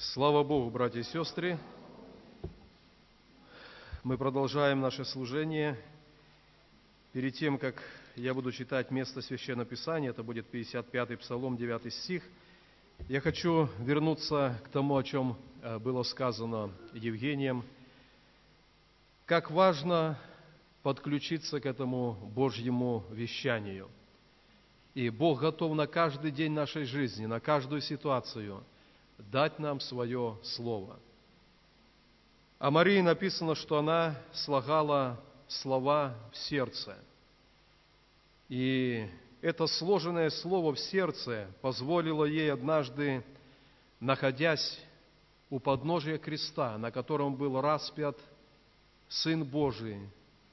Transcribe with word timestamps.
Слава 0.00 0.44
Богу, 0.44 0.70
братья 0.70 1.00
и 1.00 1.02
сестры! 1.02 1.58
Мы 4.04 4.16
продолжаем 4.16 4.80
наше 4.80 5.04
служение. 5.04 5.76
Перед 7.12 7.34
тем, 7.34 7.58
как 7.58 7.82
я 8.14 8.32
буду 8.32 8.52
читать 8.52 8.92
место 8.92 9.22
Священного 9.22 9.66
Писания, 9.66 10.10
это 10.10 10.22
будет 10.22 10.46
55-й 10.54 11.16
Псалом, 11.16 11.56
9 11.56 11.92
стих, 11.92 12.22
я 13.08 13.20
хочу 13.20 13.68
вернуться 13.80 14.62
к 14.66 14.68
тому, 14.68 14.96
о 14.96 15.02
чем 15.02 15.36
э, 15.62 15.80
было 15.80 16.04
сказано 16.04 16.70
Евгением. 16.92 17.64
Как 19.26 19.50
важно 19.50 20.16
подключиться 20.84 21.58
к 21.58 21.66
этому 21.66 22.12
Божьему 22.36 23.04
вещанию. 23.10 23.90
И 24.94 25.10
Бог 25.10 25.40
готов 25.40 25.74
на 25.74 25.88
каждый 25.88 26.30
день 26.30 26.52
нашей 26.52 26.84
жизни, 26.84 27.26
на 27.26 27.40
каждую 27.40 27.80
ситуацию– 27.80 28.62
дать 29.18 29.58
нам 29.58 29.80
свое 29.80 30.38
слово. 30.42 30.98
О 32.58 32.70
Марии 32.70 33.00
написано, 33.00 33.54
что 33.54 33.78
она 33.78 34.16
слагала 34.32 35.20
слова 35.46 36.14
в 36.32 36.36
сердце. 36.36 36.96
И 38.48 39.08
это 39.42 39.66
сложенное 39.66 40.30
слово 40.30 40.74
в 40.74 40.78
сердце 40.78 41.48
позволило 41.60 42.24
ей 42.24 42.52
однажды, 42.52 43.22
находясь 44.00 44.80
у 45.50 45.60
подножия 45.60 46.18
креста, 46.18 46.76
на 46.78 46.90
котором 46.90 47.34
был 47.34 47.60
распят 47.60 48.18
Сын 49.08 49.44
Божий 49.44 50.00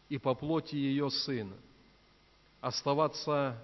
и 0.07 0.17
по 0.17 0.35
плоти 0.35 0.75
ее 0.75 1.09
Сын, 1.09 1.51
оставаться 2.61 3.57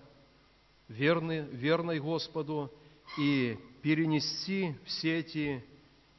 верной, 0.87 1.41
верной 1.41 1.99
Господу 1.99 2.71
и 3.17 3.57
перенести 3.81 4.75
все 4.85 5.19
эти 5.19 5.63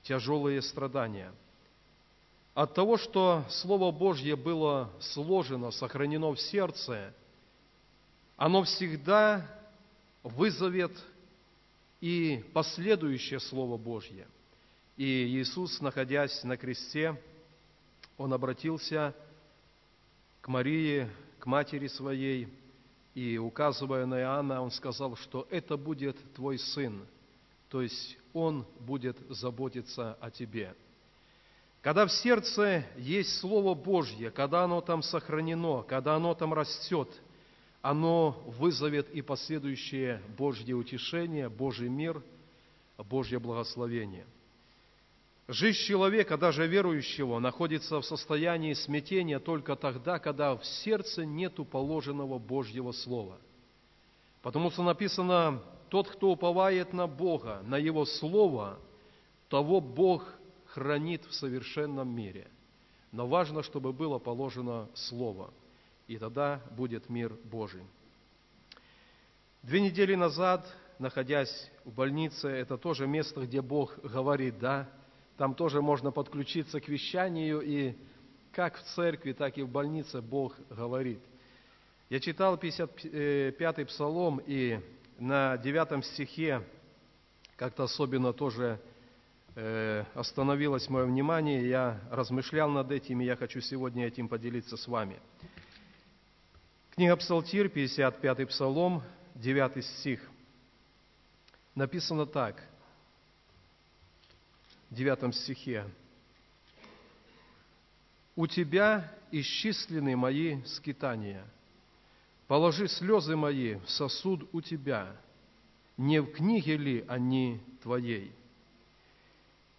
тяжелые 0.02 0.62
страдания. 0.62 1.32
От 2.54 2.74
того, 2.74 2.98
что 2.98 3.44
Слово 3.48 3.90
Божье 3.92 4.36
было 4.36 4.90
сложено, 5.00 5.70
сохранено 5.70 6.34
в 6.34 6.40
сердце, 6.40 7.14
оно 8.36 8.62
всегда 8.64 9.48
вызовет 10.22 10.92
и 12.00 12.44
последующее 12.52 13.40
Слово 13.40 13.78
Божье. 13.78 14.26
И 14.96 15.04
Иисус, 15.04 15.80
находясь 15.80 16.42
на 16.44 16.56
кресте, 16.56 17.18
Он 18.18 18.32
обратился 18.34 19.14
к 20.42 20.48
Марии, 20.48 21.08
к 21.38 21.46
матери 21.46 21.86
своей, 21.86 22.48
и 23.14 23.38
указывая 23.38 24.04
на 24.04 24.20
Иоанна, 24.20 24.60
Он 24.60 24.70
сказал, 24.70 25.16
что 25.16 25.46
это 25.50 25.76
будет 25.76 26.16
твой 26.34 26.58
сын, 26.58 27.06
то 27.72 27.80
есть 27.80 28.18
Он 28.34 28.66
будет 28.80 29.16
заботиться 29.30 30.18
о 30.20 30.30
тебе. 30.30 30.74
Когда 31.80 32.06
в 32.06 32.12
сердце 32.12 32.84
есть 32.98 33.38
Слово 33.38 33.72
Божье, 33.74 34.30
когда 34.30 34.64
оно 34.64 34.82
там 34.82 35.02
сохранено, 35.02 35.82
когда 35.82 36.16
оно 36.16 36.34
там 36.34 36.52
растет, 36.52 37.08
оно 37.80 38.42
вызовет 38.46 39.08
и 39.14 39.22
последующее 39.22 40.20
Божье 40.36 40.74
утешение, 40.74 41.48
Божий 41.48 41.88
мир, 41.88 42.22
Божье 42.98 43.38
благословение. 43.38 44.26
Жизнь 45.48 45.78
человека, 45.78 46.36
даже 46.36 46.66
верующего, 46.66 47.38
находится 47.38 48.02
в 48.02 48.04
состоянии 48.04 48.74
смятения 48.74 49.38
только 49.38 49.76
тогда, 49.76 50.18
когда 50.18 50.54
в 50.56 50.64
сердце 50.66 51.24
нету 51.24 51.64
положенного 51.64 52.38
Божьего 52.38 52.92
Слова. 52.92 53.38
Потому 54.42 54.70
что 54.70 54.82
написано 54.82 55.62
тот, 55.92 56.08
кто 56.08 56.30
уповает 56.30 56.94
на 56.94 57.06
Бога, 57.06 57.60
на 57.66 57.76
Его 57.76 58.06
Слово, 58.06 58.78
того 59.50 59.82
Бог 59.82 60.24
хранит 60.64 61.22
в 61.26 61.34
совершенном 61.34 62.08
мире. 62.08 62.48
Но 63.12 63.26
важно, 63.26 63.62
чтобы 63.62 63.92
было 63.92 64.18
положено 64.18 64.88
Слово, 64.94 65.52
и 66.08 66.16
тогда 66.16 66.62
будет 66.70 67.10
мир 67.10 67.36
Божий. 67.44 67.82
Две 69.62 69.82
недели 69.82 70.14
назад, 70.14 70.66
находясь 70.98 71.70
в 71.84 71.92
больнице, 71.92 72.48
это 72.48 72.78
тоже 72.78 73.06
место, 73.06 73.42
где 73.42 73.60
Бог 73.60 73.94
говорит, 73.98 74.58
да, 74.58 74.88
там 75.36 75.54
тоже 75.54 75.82
можно 75.82 76.10
подключиться 76.10 76.80
к 76.80 76.88
вещанию, 76.88 77.60
и 77.60 77.94
как 78.52 78.78
в 78.78 78.82
церкви, 78.94 79.34
так 79.34 79.58
и 79.58 79.62
в 79.62 79.68
больнице 79.68 80.22
Бог 80.22 80.54
говорит. 80.70 81.20
Я 82.08 82.18
читал 82.18 82.56
55-й 82.56 83.84
псалом, 83.84 84.40
и 84.46 84.80
на 85.22 85.56
девятом 85.56 86.02
стихе 86.02 86.66
как-то 87.54 87.84
особенно 87.84 88.32
тоже 88.32 88.80
э, 89.54 90.04
остановилось 90.14 90.88
мое 90.88 91.04
внимание, 91.04 91.68
я 91.68 92.00
размышлял 92.10 92.68
над 92.68 92.90
этим, 92.90 93.20
и 93.20 93.24
я 93.24 93.36
хочу 93.36 93.60
сегодня 93.60 94.08
этим 94.08 94.26
поделиться 94.26 94.76
с 94.76 94.88
вами. 94.88 95.20
Книга 96.96 97.16
Псалтирь, 97.16 97.68
55-й 97.68 98.46
Псалом, 98.46 99.00
9 99.36 99.84
стих. 99.84 100.28
Написано 101.76 102.26
так, 102.26 102.60
в 104.90 104.94
9 104.96 105.32
стихе. 105.36 105.88
«У 108.34 108.48
Тебя 108.48 109.08
исчислены 109.30 110.16
мои 110.16 110.60
скитания– 110.64 111.46
Положи 112.52 112.86
слезы 112.86 113.34
мои 113.34 113.76
в 113.76 113.88
сосуд 113.88 114.46
у 114.52 114.60
Тебя, 114.60 115.16
не 115.96 116.20
в 116.20 116.32
книге 116.32 116.76
ли 116.76 117.04
они 117.08 117.62
Твоей? 117.82 118.30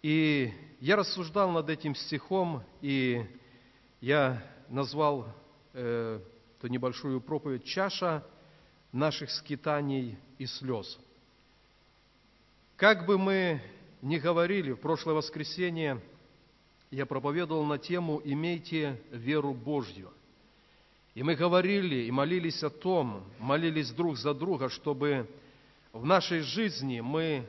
И 0.02 0.52
я 0.80 0.96
рассуждал 0.96 1.52
над 1.52 1.70
этим 1.70 1.94
стихом, 1.94 2.64
и 2.82 3.24
я 4.00 4.42
назвал 4.68 5.28
э, 5.72 6.20
эту 6.58 6.66
небольшую 6.66 7.20
проповедь 7.20 7.62
«Чаша 7.62 8.26
наших 8.90 9.30
скитаний 9.30 10.18
и 10.38 10.46
слез». 10.46 10.98
Как 12.74 13.06
бы 13.06 13.18
мы 13.18 13.62
ни 14.02 14.18
говорили, 14.18 14.72
в 14.72 14.80
прошлое 14.80 15.14
воскресенье 15.14 16.02
я 16.90 17.06
проповедовал 17.06 17.64
на 17.66 17.78
тему 17.78 18.20
«Имейте 18.24 19.00
веру 19.12 19.54
Божью». 19.54 20.10
И 21.14 21.22
мы 21.22 21.36
говорили 21.36 22.06
и 22.06 22.10
молились 22.10 22.62
о 22.64 22.70
том, 22.70 23.24
молились 23.38 23.90
друг 23.90 24.16
за 24.16 24.34
друга, 24.34 24.68
чтобы 24.68 25.28
в 25.92 26.04
нашей 26.04 26.40
жизни 26.40 27.00
мы, 27.00 27.46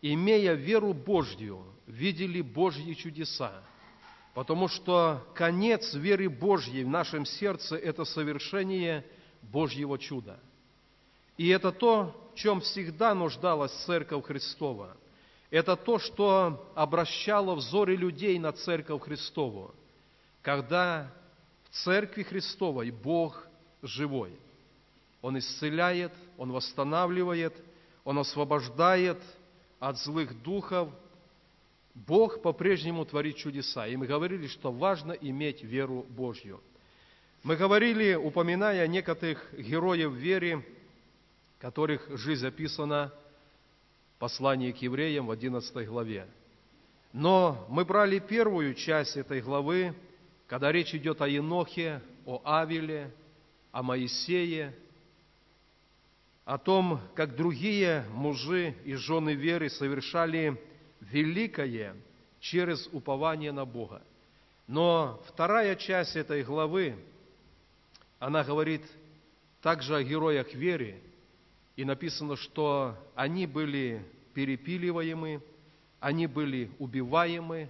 имея 0.00 0.54
веру 0.54 0.94
Божью, 0.94 1.62
видели 1.86 2.40
Божьи 2.40 2.94
чудеса. 2.94 3.52
Потому 4.32 4.68
что 4.68 5.22
конец 5.34 5.92
веры 5.94 6.30
Божьей 6.30 6.84
в 6.84 6.88
нашем 6.88 7.26
сердце– 7.26 7.76
это 7.76 8.04
совершение 8.04 9.04
Божьего 9.42 9.98
чуда. 9.98 10.38
И 11.36 11.48
это 11.48 11.72
то, 11.72 12.30
в 12.32 12.38
чем 12.38 12.60
всегда 12.60 13.14
нуждалась 13.14 13.72
Церковь 13.84 14.24
Христова. 14.24 14.96
Это 15.50 15.76
то, 15.76 15.98
что 15.98 16.70
обращало 16.74 17.54
взоры 17.54 17.96
людей 17.96 18.38
на 18.38 18.52
Церковь 18.52 19.02
Христову, 19.02 19.74
когда 20.42 21.10
в 21.70 21.76
Церкви 21.84 22.22
Христовой 22.22 22.90
Бог 22.90 23.46
живой. 23.82 24.32
Он 25.22 25.38
исцеляет, 25.38 26.12
Он 26.36 26.52
восстанавливает, 26.52 27.54
Он 28.04 28.18
освобождает 28.18 29.18
от 29.78 29.98
злых 29.98 30.42
духов. 30.42 30.90
Бог 31.94 32.42
по-прежнему 32.42 33.04
творит 33.04 33.36
чудеса. 33.36 33.86
И 33.86 33.96
мы 33.96 34.06
говорили, 34.06 34.46
что 34.46 34.70
важно 34.70 35.12
иметь 35.12 35.62
веру 35.62 36.06
Божью. 36.10 36.60
Мы 37.42 37.56
говорили, 37.56 38.14
упоминая 38.14 38.86
некоторых 38.86 39.52
героев 39.56 40.12
веры, 40.12 40.64
которых 41.58 42.08
жизнь 42.18 42.46
описана 42.46 43.12
в 44.16 44.18
послании 44.20 44.72
к 44.72 44.78
евреям 44.78 45.26
в 45.26 45.30
11 45.30 45.86
главе. 45.88 46.26
Но 47.12 47.66
мы 47.68 47.84
брали 47.84 48.18
первую 48.18 48.74
часть 48.74 49.16
этой 49.16 49.40
главы, 49.40 49.94
когда 50.48 50.72
речь 50.72 50.94
идет 50.94 51.20
о 51.20 51.28
Енохе, 51.28 52.00
о 52.24 52.40
Авеле, 52.42 53.12
о 53.70 53.82
Моисее, 53.82 54.74
о 56.46 56.56
том, 56.56 57.00
как 57.14 57.36
другие 57.36 58.04
мужи 58.14 58.74
и 58.84 58.94
жены 58.94 59.34
веры 59.34 59.68
совершали 59.68 60.58
великое 61.02 61.94
через 62.40 62.88
упование 62.92 63.52
на 63.52 63.66
Бога. 63.66 64.02
Но 64.66 65.22
вторая 65.28 65.76
часть 65.76 66.16
этой 66.16 66.42
главы, 66.42 66.96
она 68.18 68.42
говорит 68.42 68.82
также 69.60 69.96
о 69.96 70.02
героях 70.02 70.54
веры, 70.54 70.98
и 71.76 71.84
написано, 71.84 72.36
что 72.36 72.96
они 73.14 73.46
были 73.46 74.02
перепиливаемы, 74.32 75.42
они 76.00 76.26
были 76.26 76.70
убиваемы, 76.78 77.68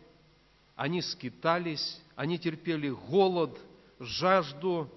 они 0.77 1.03
скитались, 1.03 2.01
они 2.19 2.37
терпели 2.37 2.89
голод, 2.89 3.57
жажду, 4.01 4.91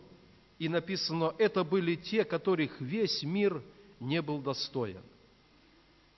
и 0.57 0.67
написано, 0.67 1.35
это 1.37 1.63
были 1.63 1.93
те, 1.93 2.23
которых 2.23 2.81
весь 2.81 3.21
мир 3.21 3.61
не 3.99 4.23
был 4.23 4.41
достоин. 4.41 4.97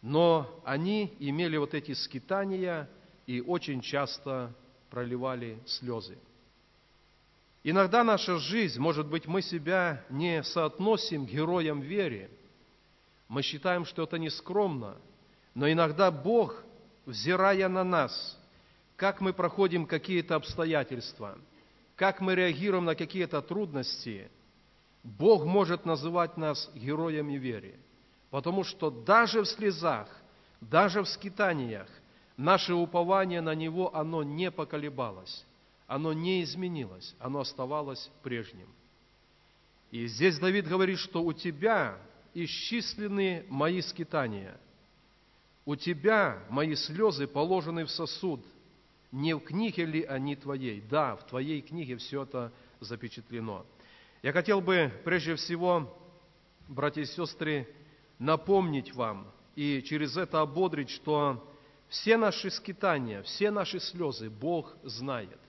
но 0.02 0.50
они 0.64 1.14
имели 1.20 1.58
вот 1.58 1.74
эти 1.74 1.94
скитания 1.94 2.90
и 3.26 3.42
очень 3.42 3.82
часто 3.82 4.54
проливали 4.90 5.60
слезы. 5.66 6.18
Иногда 7.66 8.06
наша 8.06 8.38
жизнь, 8.38 8.80
может 8.80 9.08
быть, 9.08 9.28
мы 9.28 9.42
себя 9.42 10.06
не 10.10 10.42
соотносим 10.44 11.26
героям 11.26 11.82
веры. 11.82 12.30
Мы 13.28 13.42
считаем, 13.42 13.84
что 13.84 14.04
это 14.04 14.18
нескромно. 14.18 14.96
Но 15.54 15.70
иногда 15.70 16.12
Бог, 16.12 16.64
взирая 17.06 17.68
на 17.68 17.84
нас, 17.84 18.38
как 19.04 19.20
мы 19.20 19.34
проходим 19.34 19.86
какие-то 19.86 20.36
обстоятельства, 20.36 21.38
как 21.98 22.22
мы 22.22 22.36
реагируем 22.36 22.86
на 22.86 22.96
какие-то 22.96 23.42
трудности, 23.42 24.32
Бог 25.04 25.44
может 25.44 25.86
называть 25.86 26.38
нас 26.38 26.72
героями 26.74 27.34
веры. 27.34 27.76
Потому 28.30 28.64
что 28.64 28.90
даже 28.90 29.42
в 29.42 29.46
слезах, 29.46 30.08
даже 30.62 31.02
в 31.02 31.10
скитаниях, 31.10 31.90
наше 32.38 32.74
упование 32.74 33.42
на 33.42 33.54
Него, 33.54 33.94
оно 33.94 34.24
не 34.24 34.50
поколебалось 34.52 35.46
оно 35.86 36.14
не 36.14 36.42
изменилось, 36.42 37.14
оно 37.20 37.42
оставалось 37.42 38.10
прежним. 38.24 38.70
И 39.92 40.08
здесь 40.08 40.40
Давид 40.40 40.66
говорит, 40.66 40.98
что 40.98 41.22
у 41.22 41.34
тебя 41.34 41.98
исчислены 42.34 43.46
мои 43.50 43.82
скитания, 43.82 44.58
у 45.66 45.76
тебя 45.76 46.42
мои 46.50 46.76
слезы 46.76 47.28
положены 47.28 47.84
в 47.84 47.92
сосуд, 47.92 48.40
не 49.14 49.36
в 49.36 49.42
книге 49.42 49.86
ли 49.86 50.04
они 50.04 50.36
твоей? 50.36 50.82
Да, 50.82 51.16
в 51.16 51.28
твоей 51.28 51.62
книге 51.62 51.98
все 51.98 52.24
это 52.24 52.52
запечатлено. 52.80 53.64
Я 54.24 54.34
хотел 54.34 54.60
бы 54.60 54.92
прежде 55.06 55.36
всего, 55.36 55.96
братья 56.68 57.02
и 57.02 57.06
сестры, 57.06 57.68
напомнить 58.18 58.94
вам 58.96 59.32
и 59.56 59.84
через 59.84 60.18
это 60.18 60.42
ободрить, 60.42 60.90
что 60.90 61.48
все 61.90 62.18
наши 62.18 62.50
скитания, 62.50 63.22
все 63.22 63.52
наши 63.52 63.80
слезы 63.80 64.32
Бог 64.32 64.76
знает. 64.82 65.40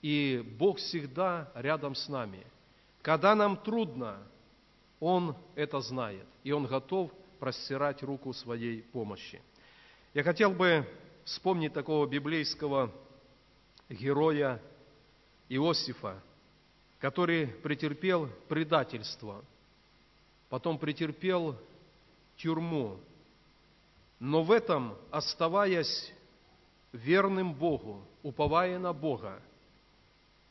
И 0.00 0.44
Бог 0.56 0.78
всегда 0.78 1.50
рядом 1.56 1.96
с 1.96 2.08
нами. 2.08 2.46
Когда 3.02 3.34
нам 3.34 3.56
трудно, 3.56 4.22
Он 5.00 5.34
это 5.56 5.80
знает, 5.80 6.26
и 6.44 6.52
Он 6.52 6.66
готов 6.66 7.10
простирать 7.40 8.04
руку 8.04 8.32
своей 8.32 8.82
помощи. 8.82 9.42
Я 10.14 10.22
хотел 10.22 10.52
бы 10.52 10.86
вспомнить 11.26 11.74
такого 11.74 12.06
библейского 12.06 12.92
героя 13.90 14.62
Иосифа, 15.48 16.22
который 17.00 17.48
претерпел 17.48 18.30
предательство, 18.48 19.44
потом 20.48 20.78
претерпел 20.78 21.56
тюрьму, 22.36 22.98
но 24.20 24.44
в 24.44 24.52
этом, 24.52 24.96
оставаясь 25.10 26.12
верным 26.92 27.52
Богу, 27.52 28.00
уповая 28.22 28.78
на 28.78 28.92
Бога, 28.92 29.42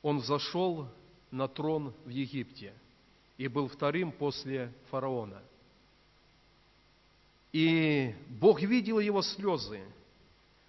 он 0.02 0.22
зашел 0.22 0.88
на 1.32 1.48
трон 1.48 1.94
в 2.04 2.10
Египте 2.10 2.74
и 3.38 3.48
был 3.48 3.70
вторым 3.70 4.12
после 4.12 4.72
фараона. 4.92 5.42
И 7.54 8.14
Бог 8.28 8.62
видел 8.62 9.00
его 9.00 9.22
слезы, 9.22 9.82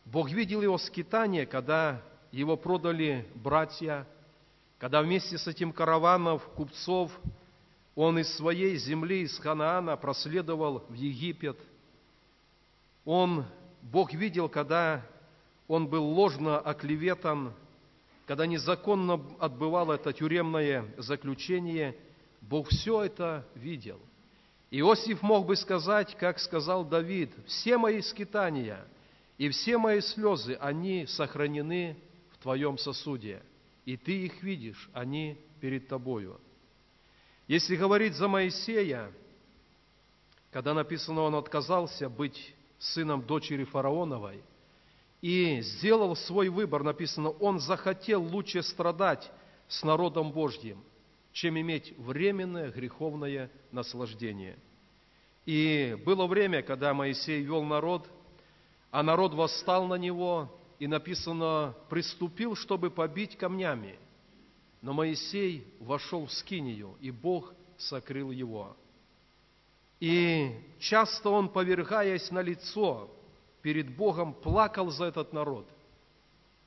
Бог 0.07 0.31
видел 0.31 0.63
его 0.63 0.79
скитание, 0.79 1.45
когда 1.45 2.01
его 2.33 2.57
продали 2.57 3.27
братья, 3.35 4.07
когда 4.79 5.03
вместе 5.03 5.37
с 5.37 5.47
этим 5.47 5.73
караваном 5.73 6.39
купцов 6.57 7.13
он 7.95 8.19
из 8.19 8.35
своей 8.37 8.77
земли, 8.77 9.23
из 9.23 9.39
Ханаана, 9.39 9.97
проследовал 9.97 10.85
в 10.89 10.95
Египет. 10.95 11.59
Он, 13.05 13.45
Бог 13.83 14.13
видел, 14.15 14.49
когда 14.49 15.03
он 15.69 15.87
был 15.87 16.05
ложно 16.05 16.59
оклеветан 16.59 17.53
когда 18.27 18.45
незаконно 18.47 19.25
отбывал 19.39 19.93
это 19.93 20.13
тюремное 20.13 20.85
заключение, 20.99 21.97
Бог 22.41 22.69
все 22.69 23.05
это 23.05 23.47
видел. 23.55 24.01
Иосиф 24.71 25.23
мог 25.23 25.47
бы 25.47 25.55
сказать, 25.55 26.17
как 26.17 26.41
сказал 26.41 26.85
Давид, 26.85 27.31
«Все 27.47 27.79
мои 27.79 28.01
скитания 28.01 28.85
и 29.39 29.49
все 29.49 29.79
мои 29.79 30.01
слезы, 30.01 30.55
они 30.61 31.07
сохранены 31.07 31.97
в 32.33 32.39
Твоем 32.39 32.79
сосуде, 32.79 33.43
и 33.85 33.97
Ты 33.97 34.27
их 34.27 34.43
видишь, 34.43 34.89
они 34.93 35.39
перед 35.61 35.89
Тобою». 35.89 36.41
Если 37.49 37.77
говорить 37.77 38.15
за 38.15 38.27
Моисея, 38.27 39.13
когда 40.51 40.75
написано, 40.75 41.21
он 41.21 41.37
отказался 41.37 42.09
быть 42.09 42.55
сыном 42.79 43.23
дочери 43.23 43.65
фараоновой– 43.65 44.43
и 45.21 45.61
сделал 45.63 46.15
свой 46.15 46.49
выбор, 46.49 46.83
написано, 46.83 47.31
он 47.31 47.59
захотел 47.59 48.23
лучше 48.23 48.63
страдать 48.63 49.31
с 49.69 49.83
народом 49.83 50.31
Божьим, 50.31 50.83
чем 51.33 51.59
иметь 51.59 51.95
временное 51.99 52.71
греховное 52.71 53.51
наслаждение. 53.73 54.57
И 55.45 55.97
было 56.05 56.27
время, 56.27 56.63
когда 56.63 56.93
Моисей 56.95 57.43
вел 57.43 57.63
народ, 57.65 58.09
а 58.91 59.03
народ 59.03 59.35
восстал 59.35 59.87
на 59.87 59.95
него, 59.95 60.51
и 60.79 60.87
написано, 60.87 61.75
приступил, 61.89 62.55
чтобы 62.55 62.91
побить 62.91 63.37
камнями. 63.37 63.99
Но 64.83 64.93
Моисей 64.93 65.67
вошел 65.81 66.27
в 66.27 66.33
скинию, 66.33 66.97
и 67.01 67.11
Бог 67.11 67.55
сокрыл 67.79 68.31
его. 68.31 68.77
И 70.01 70.53
часто 70.79 71.31
он, 71.31 71.49
повергаясь 71.49 72.31
на 72.31 72.41
лицо, 72.41 73.11
перед 73.63 73.95
Богом 73.97 74.35
плакал 74.35 74.91
за 74.91 75.07
этот 75.07 75.33
народ 75.33 75.67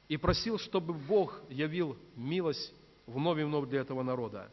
и 0.07 0.17
просил, 0.17 0.57
чтобы 0.57 0.93
Бог 0.93 1.39
явил 1.49 1.95
милость 2.15 2.73
вновь 3.05 3.39
и 3.39 3.43
вновь 3.43 3.69
для 3.69 3.81
этого 3.81 4.01
народа. 4.01 4.49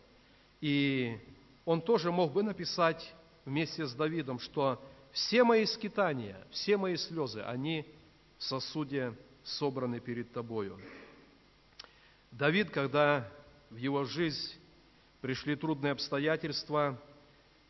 И 0.61 1.19
он 1.65 1.81
тоже 1.81 2.12
мог 2.12 2.33
бы 2.33 2.43
написать 2.43 3.15
вместе 3.45 3.87
с 3.87 3.95
Давидом, 3.95 4.39
что 4.39 4.81
все 5.17 5.45
мои 5.45 5.65
скитания, 5.65 6.37
все 6.51 6.77
мои 6.77 6.97
слезы, 6.97 7.41
они 7.41 7.87
в 8.37 8.45
сосуде 8.45 9.15
собраны 9.45 9.99
перед 9.99 10.31
тобою. 10.31 10.79
Давид, 12.31 12.69
когда 12.69 13.27
в 13.71 13.77
его 13.77 14.05
жизнь 14.05 14.53
пришли 15.23 15.57
трудные 15.57 15.93
обстоятельства, 15.93 17.01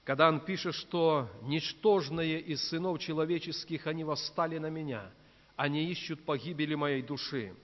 когда 0.03 0.29
он 0.29 0.41
пишет, 0.41 0.75
что 0.75 1.31
«ничтожные 1.43 2.41
из 2.41 2.69
сынов 2.69 2.99
человеческих 2.99 3.87
они 3.87 4.03
восстали 4.03 4.59
на 4.59 4.69
меня, 4.69 5.09
они 5.55 5.89
ищут 5.89 6.25
погибели 6.25 6.75
моей 6.75 7.03
души». 7.03 7.55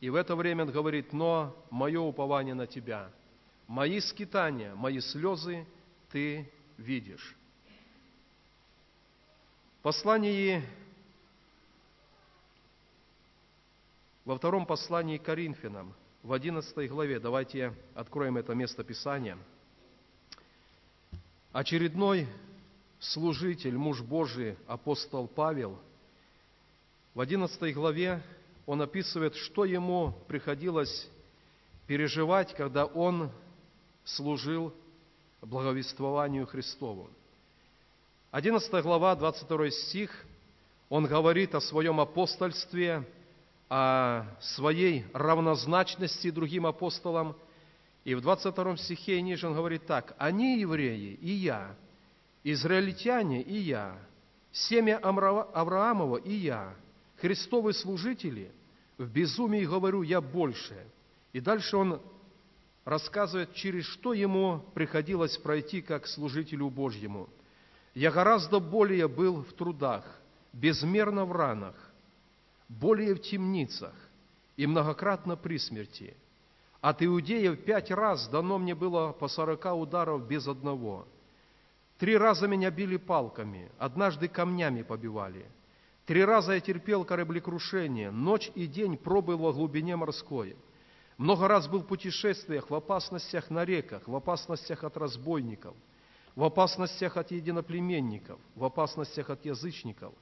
И 0.00 0.08
в 0.08 0.14
это 0.14 0.34
время 0.34 0.64
он 0.64 0.70
говорит, 0.70 1.12
«Но 1.12 1.54
мое 1.68 2.00
упование 2.00 2.54
на 2.54 2.66
тебя, 2.66 3.10
мои 3.66 4.00
скитания, 4.00 4.74
мои 4.74 5.00
слезы 5.00 5.66
ты 6.10 6.50
видишь». 6.78 7.36
Послании, 9.86 10.64
во 14.24 14.36
втором 14.36 14.66
послании 14.66 15.16
Коринфянам, 15.16 15.94
в 16.24 16.32
11 16.32 16.90
главе, 16.90 17.20
давайте 17.20 17.72
откроем 17.94 18.36
это 18.36 18.52
место 18.52 18.82
Писания– 18.82 19.38
Очередной 21.52 22.26
служитель, 22.98 23.76
муж 23.76 24.02
Божий, 24.02 24.56
апостол 24.66 25.28
Павел, 25.28 25.78
в 27.14 27.20
11 27.20 27.72
главе 27.72 28.20
он 28.66 28.82
описывает, 28.82 29.36
что 29.36 29.64
ему 29.64 30.14
приходилось 30.26 31.08
переживать, 31.86 32.56
когда 32.56 32.86
он 32.86 33.30
служил 34.02 34.74
благовествованию 35.42 36.44
Христову. 36.44 37.08
11 38.30 38.82
глава, 38.82 39.14
22 39.16 39.70
стих, 39.70 40.24
он 40.88 41.06
говорит 41.06 41.54
о 41.54 41.60
своем 41.60 42.00
апостольстве, 42.00 43.08
о 43.68 44.24
своей 44.40 45.04
равнозначности 45.12 46.30
другим 46.30 46.66
апостолам– 46.66 47.36
и 48.06 48.14
в 48.14 48.20
22 48.20 48.76
стихе 48.76 49.20
ниже 49.20 49.48
он 49.48 49.54
говорит 49.54 49.84
так, 49.84 50.14
«Они 50.16 50.60
евреи, 50.60 51.18
и 51.20 51.32
я, 51.32 51.74
израильтяне, 52.44 53.42
и 53.42 53.56
я, 53.58 53.98
семя 54.52 54.98
Авраамова, 54.98 56.18
и 56.18 56.32
я, 56.32 56.72
Христовы 57.16 57.72
служители, 57.72 58.52
в 58.96 59.08
безумии 59.08 59.64
говорю 59.64 60.02
я 60.02 60.20
больше». 60.20 60.86
И 61.32 61.40
дальше 61.40 61.76
он 61.76 62.00
рассказывает, 62.84 63.54
через 63.54 63.86
что 63.86 64.12
ему 64.12 64.64
приходилось 64.72 65.36
пройти 65.38 65.82
как 65.82 66.06
служителю 66.06 66.70
Божьему. 66.70 67.28
«Я 67.96 68.10
гораздо 68.10 68.60
более 68.60 69.08
был 69.08 69.42
в 69.42 69.54
трудах, 69.54 70.04
безмерно 70.52 71.24
в 71.24 71.32
ранах, 71.32 71.74
более 72.68 73.14
в 73.14 73.22
темницах 73.22 73.94
и 74.58 74.66
многократно 74.66 75.34
при 75.34 75.58
смерти» 75.58 76.14
От 76.82 77.02
иудеев 77.02 77.64
пять 77.64 77.90
раз 77.90 78.28
дано 78.28 78.58
мне 78.58 78.74
было 78.74 79.12
по 79.12 79.28
сорока 79.28 79.74
ударов 79.74 80.28
без 80.28 80.46
одного. 80.46 81.08
Три 81.96 82.18
раза 82.18 82.46
меня 82.46 82.70
били 82.70 82.98
палками, 82.98 83.72
однажды 83.78 84.28
камнями 84.28 84.82
побивали. 84.82 85.46
Три 86.04 86.22
раза 86.22 86.52
я 86.52 86.60
терпел 86.60 87.02
кораблекрушение, 87.06 88.10
ночь 88.10 88.52
и 88.54 88.66
день 88.66 88.98
пробыл 88.98 89.38
во 89.38 89.54
глубине 89.54 89.96
морской. 89.96 90.54
Много 91.16 91.48
раз 91.48 91.66
был 91.66 91.80
в 91.80 91.86
путешествиях, 91.86 92.68
в 92.68 92.74
опасностях 92.74 93.48
на 93.48 93.64
реках, 93.64 94.06
в 94.06 94.14
опасностях 94.14 94.84
от 94.84 94.98
разбойников, 94.98 95.74
в 96.36 96.44
опасностях 96.44 97.16
от 97.16 97.32
единоплеменников, 97.32 98.38
в 98.54 98.64
опасностях 98.64 99.30
от 99.30 99.44
язычников, 99.44 100.14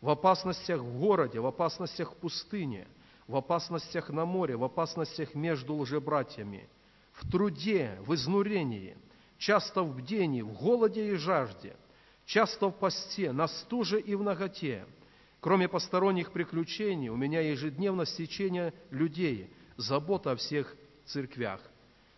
в 0.00 0.08
опасностях 0.08 0.80
в 0.80 1.00
городе, 1.00 1.40
в 1.40 1.46
опасностях 1.46 2.12
в 2.12 2.16
пустыне, 2.16 2.86
в 3.26 3.34
опасностях 3.34 4.10
на 4.10 4.24
море, 4.24 4.56
в 4.56 4.62
опасностях 4.62 5.34
между 5.34 5.74
лжебратьями, 5.74 6.68
в 7.12 7.28
труде, 7.28 7.98
в 8.06 8.14
изнурении– 8.14 8.96
часто 9.42 9.82
в 9.82 9.96
бдении, 9.96 10.40
в 10.40 10.52
голоде 10.52 11.12
и 11.12 11.14
жажде, 11.16 11.74
часто 12.24 12.68
в 12.68 12.78
посте, 12.78 13.32
на 13.32 13.48
стуже 13.48 14.00
и 14.00 14.14
в 14.14 14.22
наготе. 14.22 14.86
Кроме 15.40 15.68
посторонних 15.68 16.30
приключений, 16.30 17.08
у 17.08 17.16
меня 17.16 17.40
ежедневно 17.40 18.06
стечение 18.06 18.72
людей, 18.90 19.50
забота 19.76 20.30
о 20.30 20.36
всех 20.36 20.76
церквях. 21.06 21.60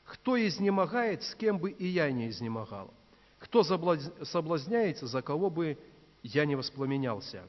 Кто 0.04 0.36
изнемогает, 0.36 1.22
с 1.22 1.34
кем 1.34 1.58
бы 1.58 1.70
и 1.70 1.86
я 1.86 2.12
не 2.12 2.28
изнемогал. 2.28 2.92
Кто 3.44 3.62
соблазняется, 3.62 5.06
за 5.06 5.22
кого 5.22 5.50
бы 5.50 5.78
я 6.22 6.44
не 6.46 6.56
воспламенялся. 6.56 7.44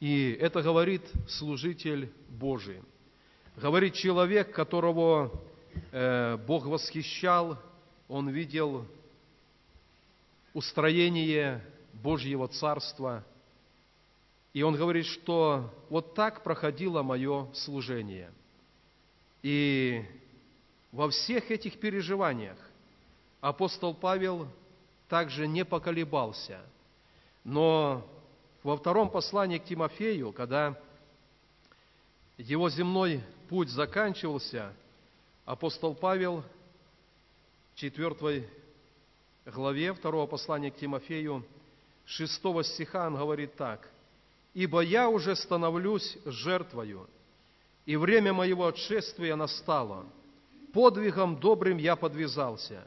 И 0.00 0.36
это 0.40 0.62
говорит 0.62 1.02
служитель 1.28 2.12
Божий. 2.28 2.82
Говорит 3.56 3.94
человек, 3.94 4.52
которого 4.52 5.32
э, 5.92 6.36
Бог 6.46 6.66
восхищал 6.66 7.58
он 8.08 8.30
видел 8.30 8.86
устроение 10.54 11.62
Божьего 11.92 12.48
Царства, 12.48 13.24
и 14.54 14.62
он 14.62 14.76
говорит, 14.76 15.06
что 15.06 15.72
вот 15.90 16.14
так 16.14 16.42
проходило 16.42 17.02
мое 17.02 17.52
служение. 17.52 18.32
И 19.42 20.02
во 20.90 21.10
всех 21.10 21.50
этих 21.50 21.78
переживаниях 21.78 22.56
апостол 23.40 23.94
Павел 23.94 24.48
также 25.08 25.46
не 25.46 25.64
поколебался. 25.64 26.60
Но 27.44 28.06
во 28.62 28.76
втором 28.76 29.10
послании 29.10 29.58
к 29.58 29.64
Тимофею, 29.64 30.32
когда 30.32 30.78
его 32.36 32.68
земной 32.68 33.22
путь 33.48 33.70
заканчивался, 33.70 34.72
апостол 35.44 35.94
Павел– 35.94 36.44
4 37.78 38.48
главе 39.46 39.92
2 39.92 40.26
послания 40.26 40.72
к 40.72 40.76
Тимофею, 40.76 41.44
6 42.06 42.42
стиха 42.64 43.06
он 43.06 43.14
говорит 43.14 43.54
так. 43.54 43.88
«Ибо 44.52 44.80
я 44.80 45.08
уже 45.08 45.36
становлюсь 45.36 46.18
жертвою, 46.24 47.08
и 47.86 47.94
время 47.94 48.32
моего 48.32 48.66
отшествия 48.66 49.36
настало. 49.36 50.06
Подвигом 50.72 51.36
добрым 51.36 51.78
я 51.78 51.94
подвязался, 51.94 52.84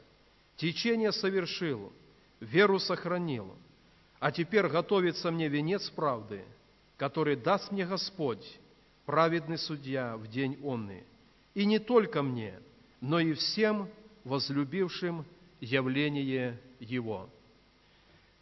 течение 0.56 1.12
совершил, 1.12 1.92
веру 2.40 2.78
сохранил. 2.78 3.54
А 4.20 4.30
теперь 4.30 4.68
готовится 4.68 5.30
мне 5.30 5.48
венец 5.48 5.90
правды, 5.90 6.44
который 6.96 7.36
даст 7.36 7.72
мне 7.72 7.84
Господь, 7.84 8.58
праведный 9.06 9.58
судья 9.58 10.16
в 10.16 10.28
день 10.28 10.58
онный. 10.62 11.04
И 11.54 11.64
не 11.64 11.78
только 11.78 12.22
мне, 12.22 12.60
но 13.00 13.18
и 13.18 13.32
всем, 13.34 13.88
возлюбившим 14.24 15.24
явление 15.60 16.60
Его. 16.78 17.28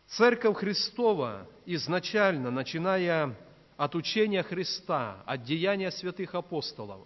Церковь 0.09 0.59
Христова 0.59 1.47
изначально, 1.65 2.51
начиная 2.51 3.35
от 3.77 3.95
учения 3.95 4.43
Христа, 4.43 5.23
от 5.25 5.45
деяния 5.45 5.91
святых 5.91 6.35
апостолов, 6.35 7.01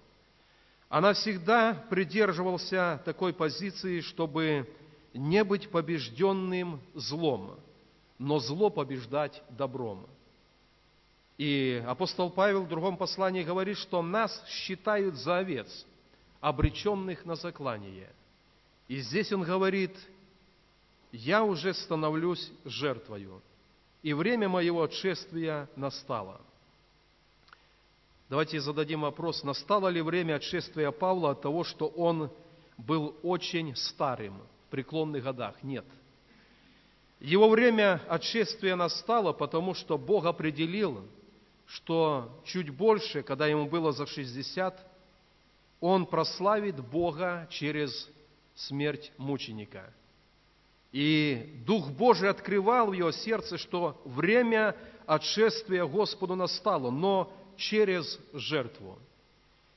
она 0.89 1.13
всегда 1.13 1.75
придерживался 1.91 3.01
такой 3.05 3.33
позиции, 3.33 4.01
чтобы 4.01 4.69
не 5.15 5.43
быть 5.45 5.71
побежденным 5.71 6.81
злом, 6.95 7.57
но 8.19 8.39
зло 8.39 8.69
побеждать 8.69 9.43
добром. 9.49 10.07
И 11.39 11.83
апостол 11.87 12.31
Павел 12.31 12.65
в 12.65 12.69
другом 12.69 12.97
послании 12.97 13.43
говорит, 13.43 13.79
что 13.79 14.03
нас 14.03 14.45
считают 14.47 15.15
за 15.15 15.39
овец, 15.39 15.87
обреченных 16.41 17.25
на 17.25 17.35
заклание– 17.35 18.13
и 18.89 19.01
здесь 19.01 19.33
он 19.33 19.43
говорит, 19.43 19.97
я 21.13 21.43
уже 21.43 21.73
становлюсь 21.73 22.51
жертвою, 22.65 23.43
и 24.03 24.13
время 24.13 24.49
моего 24.49 24.83
отшествия 24.83 25.69
настало. 25.77 26.41
Давайте 28.29 28.61
зададим 28.61 29.03
вопрос, 29.03 29.43
настало 29.43 29.89
ли 29.89 30.03
время 30.03 30.37
отшествия 30.37 30.91
Павла 30.91 31.31
от 31.31 31.43
того, 31.43 31.65
что 31.65 31.87
он 31.87 32.31
был 32.77 33.15
очень 33.23 33.75
старым, 33.77 34.41
преклонных 34.75 35.23
годах? 35.23 35.55
Нет. 35.63 35.85
Его 37.21 37.49
время 37.49 38.01
отшествия 38.09 38.75
настало, 38.75 39.33
потому 39.33 39.73
что 39.73 39.97
Бог 39.97 40.25
определил, 40.25 41.07
что 41.65 42.43
чуть 42.45 42.71
больше, 42.71 43.23
когда 43.23 43.47
ему 43.47 43.67
было 43.67 43.93
за 43.93 44.05
60, 44.05 44.85
он 45.81 46.07
прославит 46.07 46.81
Бога 46.81 47.47
через 47.53 48.11
смерть 48.57 49.13
мученика. 49.17 49.93
И 50.91 51.63
Дух 51.65 51.91
Божий 51.91 52.29
открывал 52.29 52.89
в 52.89 52.95
его 52.95 53.13
сердце, 53.13 53.59
что 53.59 54.03
время 54.05 54.75
отшествия 55.07 55.87
Господу 55.87 56.35
настало, 56.35 56.91
но 56.91 57.33
через 57.57 58.19
жертву. 58.33 58.99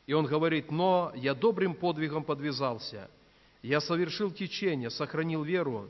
И 0.07 0.13
он 0.13 0.25
говорит, 0.25 0.71
но 0.71 1.11
я 1.13 1.35
добрым 1.35 1.75
подвигом 1.75 2.23
подвязался, 2.23 3.11
я 3.61 3.81
совершил 3.81 4.31
течение, 4.31 4.89
сохранил 4.89 5.43
веру, 5.43 5.89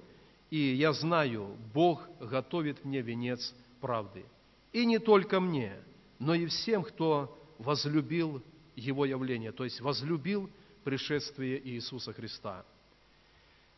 и 0.49 0.57
я 0.57 0.93
знаю, 0.93 1.55
Бог 1.73 2.07
готовит 2.19 2.85
мне 2.85 3.01
венец 3.01 3.53
правды. 3.81 4.25
И 4.71 4.85
не 4.85 4.99
только 4.99 5.39
мне, 5.39 5.77
но 6.19 6.33
и 6.33 6.45
всем, 6.45 6.83
кто 6.83 7.37
возлюбил 7.57 8.41
Его 8.75 9.05
явление, 9.05 9.51
то 9.51 9.63
есть 9.63 9.81
возлюбил 9.81 10.49
пришествие 10.83 11.61
Иисуса 11.67 12.13
Христа. 12.13 12.65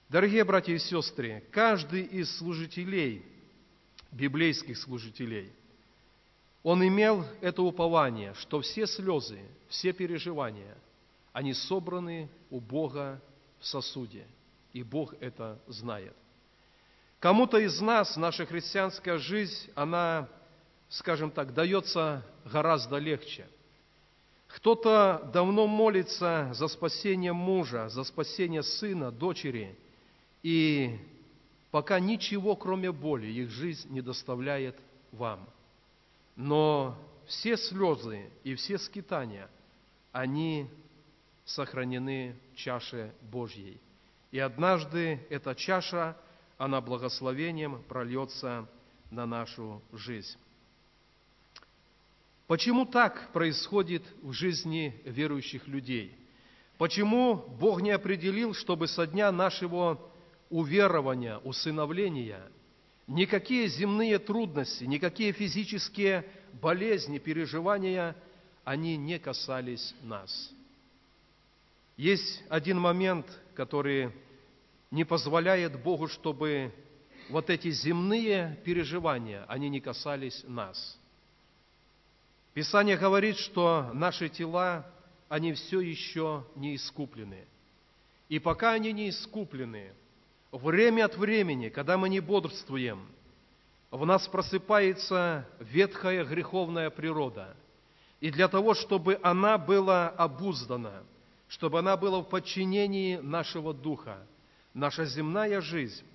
Дорогие 0.09 0.43
братья 0.43 0.73
и 0.73 0.79
сестры, 0.79 1.43
каждый 1.51 2.03
из 2.03 2.35
служителей, 2.37 3.23
библейских 4.11 4.77
служителей, 4.77 5.51
он 6.63 6.85
имел 6.85 7.25
это 7.41 7.61
упование, 7.61 8.33
что 8.35 8.59
все 8.61 8.85
слезы, 8.85 9.39
все 9.69 9.93
переживания, 9.93 10.75
они 11.31 11.53
собраны 11.53 12.29
у 12.49 12.59
Бога 12.59 13.21
в 13.59 13.65
сосуде, 13.65 14.25
и 14.73 14.83
Бог 14.83 15.13
это 15.19 15.59
знает. 15.67 16.15
Кому-то 17.19 17.57
из 17.57 17.81
нас 17.81 18.15
наша 18.15 18.45
христианская 18.45 19.17
жизнь, 19.17 19.69
она, 19.75 20.29
скажем 20.87 21.31
так, 21.31 21.53
дается 21.53 22.23
гораздо 22.45 22.97
легче. 22.97 23.47
Кто-то 24.47 25.29
давно 25.33 25.67
молится 25.67 26.49
за 26.53 26.67
спасение 26.67 27.33
мужа, 27.33 27.89
за 27.89 28.03
спасение 28.03 28.63
сына, 28.63 29.11
дочери– 29.11 29.77
и 30.43 30.97
пока 31.71 31.99
ничего, 31.99 32.55
кроме 32.55 32.91
боли, 32.91 33.27
их 33.27 33.49
жизнь 33.49 33.91
не 33.91 34.01
доставляет 34.01 34.75
вам. 35.11 35.47
Но 36.35 36.97
все 37.27 37.57
слезы 37.57 38.29
и 38.43 38.55
все 38.55 38.77
скитания, 38.77 39.49
они 40.11 40.69
сохранены 41.49 42.35
в 42.53 42.57
чаше 42.57 43.13
Божьей. 43.31 43.79
И 44.31 44.39
однажды 44.39 45.19
эта 45.29 45.55
чаша, 45.55 46.15
она 46.57 46.79
благословением 46.81 47.81
прольется 47.83 48.67
на 49.09 49.25
нашу 49.25 49.81
жизнь. 49.91 50.37
Почему 52.45 52.85
так 52.85 53.31
происходит 53.31 54.03
в 54.21 54.31
жизни 54.31 54.99
верующих 55.05 55.67
людей? 55.67 56.15
Почему 56.77 57.35
Бог 57.35 57.81
не 57.81 57.91
определил, 57.91 58.53
чтобы 58.53 58.87
со 58.87 59.05
дня 59.07 59.31
нашего 59.31 59.99
уверования, 60.49 61.37
усыновления, 61.39 62.41
никакие 63.07 63.67
земные 63.67 64.19
трудности, 64.19 64.83
никакие 64.83 65.31
физические 65.31 66.25
болезни, 66.53 67.17
переживания, 67.17 68.15
они 68.63 68.97
не 68.97 69.19
касались 69.19 69.95
нас. 70.03 70.51
Есть 71.99 72.45
один 72.47 72.79
момент, 72.79 73.25
который 73.55 74.13
не 74.89 75.03
позволяет 75.03 75.83
Богу, 75.83 76.07
чтобы 76.07 76.73
вот 77.27 77.49
эти 77.49 77.71
земные 77.71 78.57
переживания, 78.63 79.43
они 79.49 79.67
не 79.67 79.81
касались 79.81 80.45
нас. 80.47 80.97
Писание 82.53 82.95
говорит, 82.95 83.35
что 83.35 83.91
наши 83.93 84.29
тела, 84.29 84.89
они 85.27 85.51
все 85.51 85.81
еще 85.81 86.45
не 86.55 86.77
искуплены. 86.77 87.45
И 88.29 88.39
пока 88.39 88.71
они 88.71 88.93
не 88.93 89.09
искуплены, 89.09 89.91
время 90.53 91.03
от 91.03 91.17
времени, 91.17 91.67
когда 91.67 91.97
мы 91.97 92.07
не 92.07 92.21
бодрствуем, 92.21 93.05
в 93.91 94.05
нас 94.05 94.25
просыпается 94.25 95.45
ветхая 95.59 96.23
греховная 96.23 96.91
природа. 96.91 97.57
И 98.21 98.31
для 98.31 98.47
того, 98.47 98.73
чтобы 98.73 99.19
она 99.21 99.57
была 99.57 100.07
обуздана, 100.07 101.03
чтобы 101.49 101.79
она 101.79 101.97
была 101.97 102.21
в 102.21 102.29
подчинении 102.29 103.17
нашего 103.17 103.73
духа, 103.73 104.25
наша 104.73 105.05
земная 105.05 105.61
жизнь, 105.61 106.05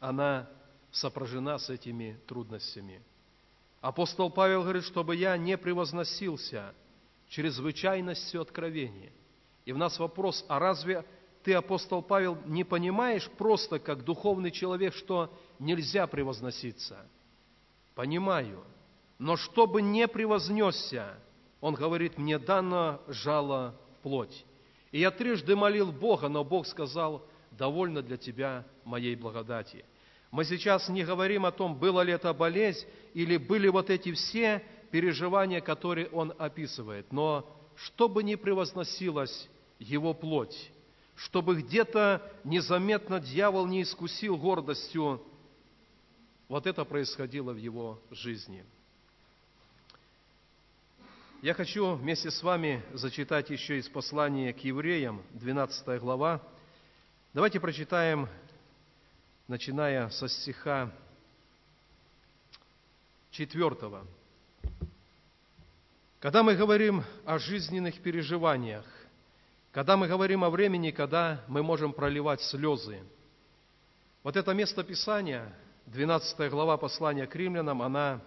она 0.00 0.50
сопряжена 0.90 1.58
с 1.58 1.70
этими 1.70 2.20
трудностями. 2.26 3.00
Апостол 3.80 4.30
Павел 4.30 4.62
говорит, 4.62 4.84
чтобы 4.84 5.14
я 5.14 5.36
не 5.36 5.56
превозносился 5.56 6.74
чрезвычайностью 7.28 8.42
откровения. 8.42 9.12
И 9.64 9.72
в 9.72 9.78
нас 9.78 9.98
вопрос, 10.00 10.44
а 10.48 10.58
разве 10.58 11.04
ты, 11.44 11.54
апостол 11.54 12.02
Павел, 12.02 12.36
не 12.44 12.64
понимаешь 12.64 13.30
просто 13.38 13.78
как 13.78 14.04
духовный 14.04 14.50
человек, 14.50 14.94
что 14.94 15.32
нельзя 15.60 16.08
превозноситься? 16.08 17.06
Понимаю. 17.94 18.64
Но 19.18 19.36
чтобы 19.36 19.82
не 19.82 20.08
превознесся, 20.08 21.16
он 21.60 21.74
говорит, 21.74 22.18
мне 22.18 22.40
дано 22.40 23.00
жало 23.06 23.76
плоть. 24.02 24.44
И 24.90 25.00
я 25.00 25.10
трижды 25.10 25.56
молил 25.56 25.90
Бога, 25.90 26.28
но 26.28 26.44
Бог 26.44 26.66
сказал, 26.66 27.24
довольно 27.52 28.02
для 28.02 28.16
тебя 28.16 28.64
моей 28.84 29.14
благодати. 29.14 29.84
Мы 30.30 30.44
сейчас 30.44 30.88
не 30.88 31.04
говорим 31.04 31.44
о 31.44 31.52
том, 31.52 31.78
была 31.78 32.02
ли 32.04 32.12
это 32.12 32.32
болезнь 32.32 32.86
или 33.14 33.36
были 33.36 33.68
вот 33.68 33.90
эти 33.90 34.12
все 34.12 34.62
переживания, 34.90 35.60
которые 35.60 36.08
он 36.08 36.32
описывает. 36.38 37.12
Но 37.12 37.46
чтобы 37.76 38.22
не 38.22 38.36
превозносилась 38.36 39.48
его 39.78 40.14
плоть, 40.14 40.70
чтобы 41.16 41.56
где-то 41.56 42.22
незаметно 42.44 43.20
дьявол 43.20 43.66
не 43.66 43.82
искусил 43.82 44.36
гордостью, 44.36 45.22
вот 46.48 46.66
это 46.66 46.84
происходило 46.84 47.52
в 47.52 47.56
его 47.56 48.00
жизни. 48.10 48.64
Я 51.42 51.54
хочу 51.54 51.96
вместе 51.96 52.30
с 52.30 52.40
вами 52.40 52.84
зачитать 52.92 53.50
еще 53.50 53.76
из 53.76 53.88
послания 53.88 54.52
к 54.52 54.58
евреям, 54.58 55.24
12 55.32 56.00
глава. 56.00 56.40
Давайте 57.34 57.58
прочитаем 57.58 58.28
начиная 59.48 60.08
со 60.10 60.28
стиха 60.28 60.92
4. 63.32 63.76
Когда 66.20 66.44
мы 66.44 66.54
говорим 66.54 67.02
о 67.24 67.40
жизненных 67.40 68.00
переживаниях, 68.00 68.86
когда 69.72 69.96
мы 69.96 70.06
говорим 70.06 70.44
о 70.44 70.50
времени, 70.50 70.92
когда 70.92 71.42
мы 71.48 71.64
можем 71.64 71.92
проливать 71.92 72.40
слезы, 72.42 73.00
вот 74.22 74.36
это 74.36 74.54
место 74.54 74.84
Писания, 74.84 75.52
12 75.86 76.48
глава 76.52 76.76
послания 76.76 77.26
к 77.26 77.34
римлянам, 77.34 77.82
она 77.82 78.20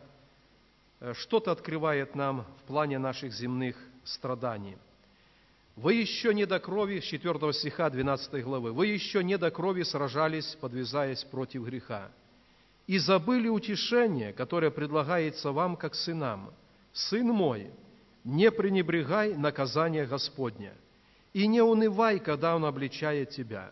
что-то 1.13 1.51
открывает 1.51 2.15
нам 2.15 2.45
в 2.59 2.67
плане 2.67 2.99
наших 2.99 3.33
земных 3.33 3.75
страданий– 4.03 4.77
вы 5.75 5.95
еще 5.95 6.33
не 6.33 6.45
до 6.45 6.59
крови, 6.59 7.01
с 7.01 7.03
4 7.03 7.53
стиха 7.53 7.89
12 7.89 8.43
главы, 8.43 8.71
вы 8.71 8.87
еще 8.87 9.23
не 9.23 9.37
до 9.37 9.51
крови 9.51 9.83
сражались, 9.83 10.57
подвязаясь 10.61 11.23
против 11.25 11.63
греха, 11.63 12.11
и 12.87 12.97
забыли 12.97 13.49
утешение, 13.49 14.31
которое 14.31 14.71
предлагается 14.71 15.51
вам, 15.51 15.75
как 15.75 15.95
сынам. 15.95 16.53
Сын 16.93 17.27
мой, 17.27 17.69
не 18.23 18.51
пренебрегай 18.51 19.35
наказание 19.35 20.05
Господня, 20.05 20.73
и 21.33 21.45
не 21.45 21.61
унывай, 21.61 22.19
когда 22.19 22.55
Он 22.55 22.63
обличает 22.63 23.31
тебя, 23.31 23.69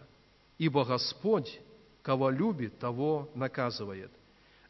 ибо 0.57 0.83
Господь, 0.83 1.61
кого 2.01 2.29
любит, 2.29 2.79
того 2.79 3.29
наказывает. 3.33 4.11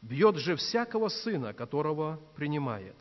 Бьет 0.03 0.36
же 0.36 0.55
всякого 0.55 1.10
сына, 1.10 1.53
которого 1.53 2.19
принимает. 2.36 2.95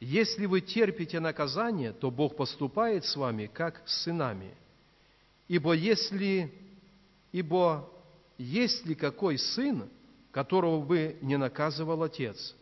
Если 0.00 0.46
вы 0.46 0.60
терпите 0.60 1.20
наказание, 1.20 1.92
то 1.92 2.10
Бог 2.10 2.36
поступает 2.36 3.04
с 3.04 3.14
вами, 3.14 3.50
как 3.52 3.82
с 3.86 4.04
сынами. 4.04 4.54
Ибо 5.48 5.74
если, 5.74 6.52
ибо 7.32 7.88
есть 8.38 8.86
ли 8.86 8.94
какой 8.94 9.36
сын, 9.36 9.88
которого 10.30 10.80
бы 10.80 11.18
не 11.20 11.36
наказывал 11.36 12.02
отец? 12.02 12.54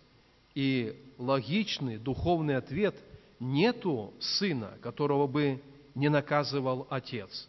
И 0.54 0.98
логичный 1.18 1.98
духовный 1.98 2.56
ответ– 2.56 2.96
нету 3.40 4.12
сына, 4.20 4.78
которого 4.82 5.26
бы 5.26 5.60
не 5.94 6.08
наказывал 6.08 6.86
отец. 6.90 7.48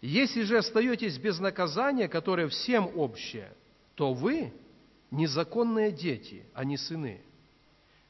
Если 0.00 0.42
же 0.42 0.58
остаетесь 0.58 1.18
без 1.18 1.40
наказания, 1.40 2.08
которое 2.08 2.48
всем 2.48 2.88
общее, 2.94 3.52
то 3.96 4.14
вы 4.14 4.52
незаконные 5.10 5.92
дети, 5.92 6.44
а 6.54 6.64
не 6.64 6.76
сыны– 6.76 7.20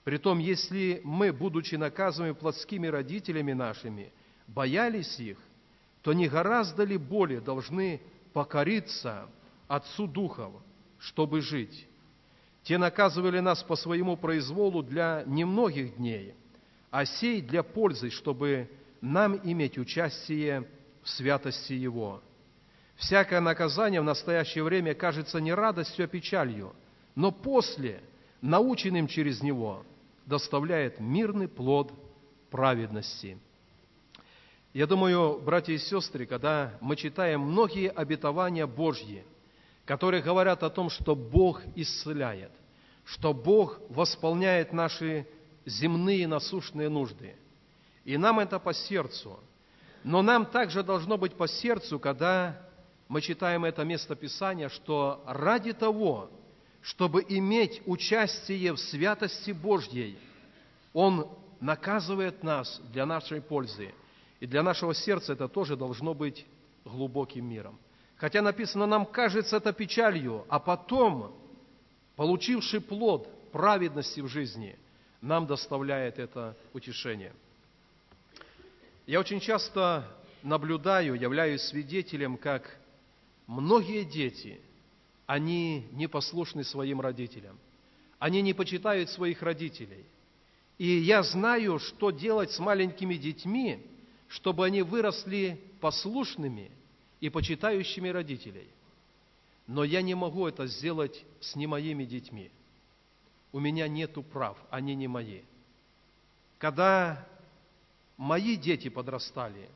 Притом, 0.09 0.39
если 0.39 1.03
мы, 1.05 1.35
будучи 1.35 1.75
наказываемы 1.75 2.35
плотскими 2.35 2.87
родителями 2.87 3.53
нашими, 3.53 4.11
боялись 4.47 5.21
их, 5.21 5.37
то 6.01 6.15
не 6.15 6.29
гораздо 6.29 6.85
ли 6.85 6.97
более 6.97 7.43
должны 7.43 8.01
покориться 8.33 9.29
Отцу 9.67 10.07
Духов, 10.07 10.55
чтобы 10.99 11.43
жить? 11.43 11.87
Те 12.63 12.79
наказывали 12.79 13.41
нас 13.41 13.63
по 13.63 13.77
своему 13.77 14.17
произволу 14.17 14.83
для 14.83 15.25
немногих 15.27 15.99
дней, 15.99 16.35
а 16.91 17.05
сей 17.05 17.43
для 17.43 17.63
пользы, 17.63 18.09
чтобы 18.09 18.71
нам 19.03 19.39
иметь 19.45 19.77
участие 19.77 20.67
в 21.03 21.11
святости 21.11 21.75
Его. 21.75 22.23
Всякое 22.97 23.41
наказание 23.41 24.01
в 24.01 24.05
настоящее 24.05 24.65
время 24.65 24.95
кажется 24.95 25.39
не 25.39 25.53
радостью, 25.53 26.07
а 26.07 26.09
печалью, 26.09 26.75
но 27.19 27.33
после, 27.33 28.01
наученным 28.41 29.09
через 29.09 29.43
него– 29.43 29.85
доставляет 30.29 31.01
мирный 31.01 31.49
плод 31.49 31.91
праведности. 32.51 33.39
Я 34.73 34.87
думаю, 34.87 35.41
братья 35.45 35.73
и 35.73 35.79
сестры, 35.79 36.27
когда 36.27 36.79
мы 36.81 36.95
читаем 36.95 37.41
многие 37.41 37.91
обетования 37.91 38.69
Божьи, 38.69 39.25
которые 39.85 40.23
говорят 40.23 40.63
о 40.63 40.71
том, 40.71 40.91
что 40.91 41.17
Бог 41.17 41.63
исцеляет, 41.75 42.53
что 43.05 43.35
Бог 43.35 43.81
восполняет 43.89 44.73
наши 44.73 45.27
земные 45.65 46.29
насущные 46.29 46.89
нужды. 46.89 47.35
И 48.05 48.17
нам 48.17 48.39
это 48.39 48.61
по 48.61 48.73
сердцу. 48.73 49.41
Но 50.05 50.23
нам 50.23 50.47
также 50.47 50.85
должно 50.85 51.19
быть 51.19 51.35
по 51.35 51.49
сердцу, 51.49 51.99
когда 51.99 52.61
мы 53.09 53.23
читаем 53.23 53.65
это 53.65 53.83
место 53.83 54.15
Писания, 54.15 54.69
что 54.69 55.25
ради 55.27 55.73
того, 55.73 56.31
чтобы 56.89 57.23
иметь 57.29 57.83
участие 57.85 58.73
в 58.73 58.79
святости 58.79 59.51
Божьей, 59.51 60.19
Он 60.95 61.29
наказывает 61.61 62.43
нас 62.43 62.81
для 62.91 63.05
нашей 63.05 63.43
пользы. 63.43 63.93
И 64.41 64.47
для 64.47 64.63
нашего 64.63 64.95
сердца 64.95 65.35
это 65.35 65.49
тоже 65.49 65.77
должно 65.77 66.15
быть 66.15 66.47
глубоким 66.87 67.45
миром. 67.47 67.79
Хотя 68.17 68.41
написано, 68.41 68.87
нам 68.87 69.05
кажется 69.05 69.59
это 69.59 69.75
печалью, 69.75 70.47
а 70.49 70.59
потом, 70.59 71.37
получивший 72.17 72.81
плод 72.81 73.29
праведности 73.53 74.21
в 74.21 74.29
жизни, 74.29 74.79
нам 75.21 75.47
доставляет 75.47 76.19
это 76.19 76.57
утешение. 76.73 77.35
Я 79.07 79.21
очень 79.21 79.41
часто 79.41 80.09
наблюдаю, 80.43 81.17
являюсь 81.17 81.61
свидетелем, 81.65 82.39
как 82.39 82.79
многие 83.47 84.05
дети– 84.05 84.59
они 85.29 85.87
непослушны 85.93 86.65
своим 86.65 87.03
родителям. 87.03 87.59
Они 88.19 88.41
не 88.41 88.55
почитают 88.55 89.11
своих 89.11 89.43
родителей. 89.43 90.07
И 90.79 90.89
я 90.89 91.23
знаю, 91.23 91.79
что 91.81 92.11
делать 92.11 92.51
с 92.51 92.59
маленькими 92.59 93.15
детьми, 93.15 93.87
чтобы 94.29 94.65
они 94.65 94.81
выросли 94.81 95.61
послушными 95.83 96.71
и 97.21 97.29
почитающими 97.29 98.09
родителей. 98.09 98.69
Но 99.67 99.85
я 99.85 100.01
не 100.01 100.15
могу 100.15 100.47
это 100.47 100.67
сделать 100.67 101.23
с 101.41 101.55
не 101.57 101.67
моими 101.67 102.07
детьми. 102.07 102.51
У 103.53 103.61
меня 103.61 103.87
нету 103.87 104.23
прав, 104.23 104.57
они 104.71 104.95
не 104.95 105.09
мои. 105.09 105.43
Когда 106.57 107.29
мои 108.17 108.57
дети 108.57 108.89
подрастали, 108.89 109.69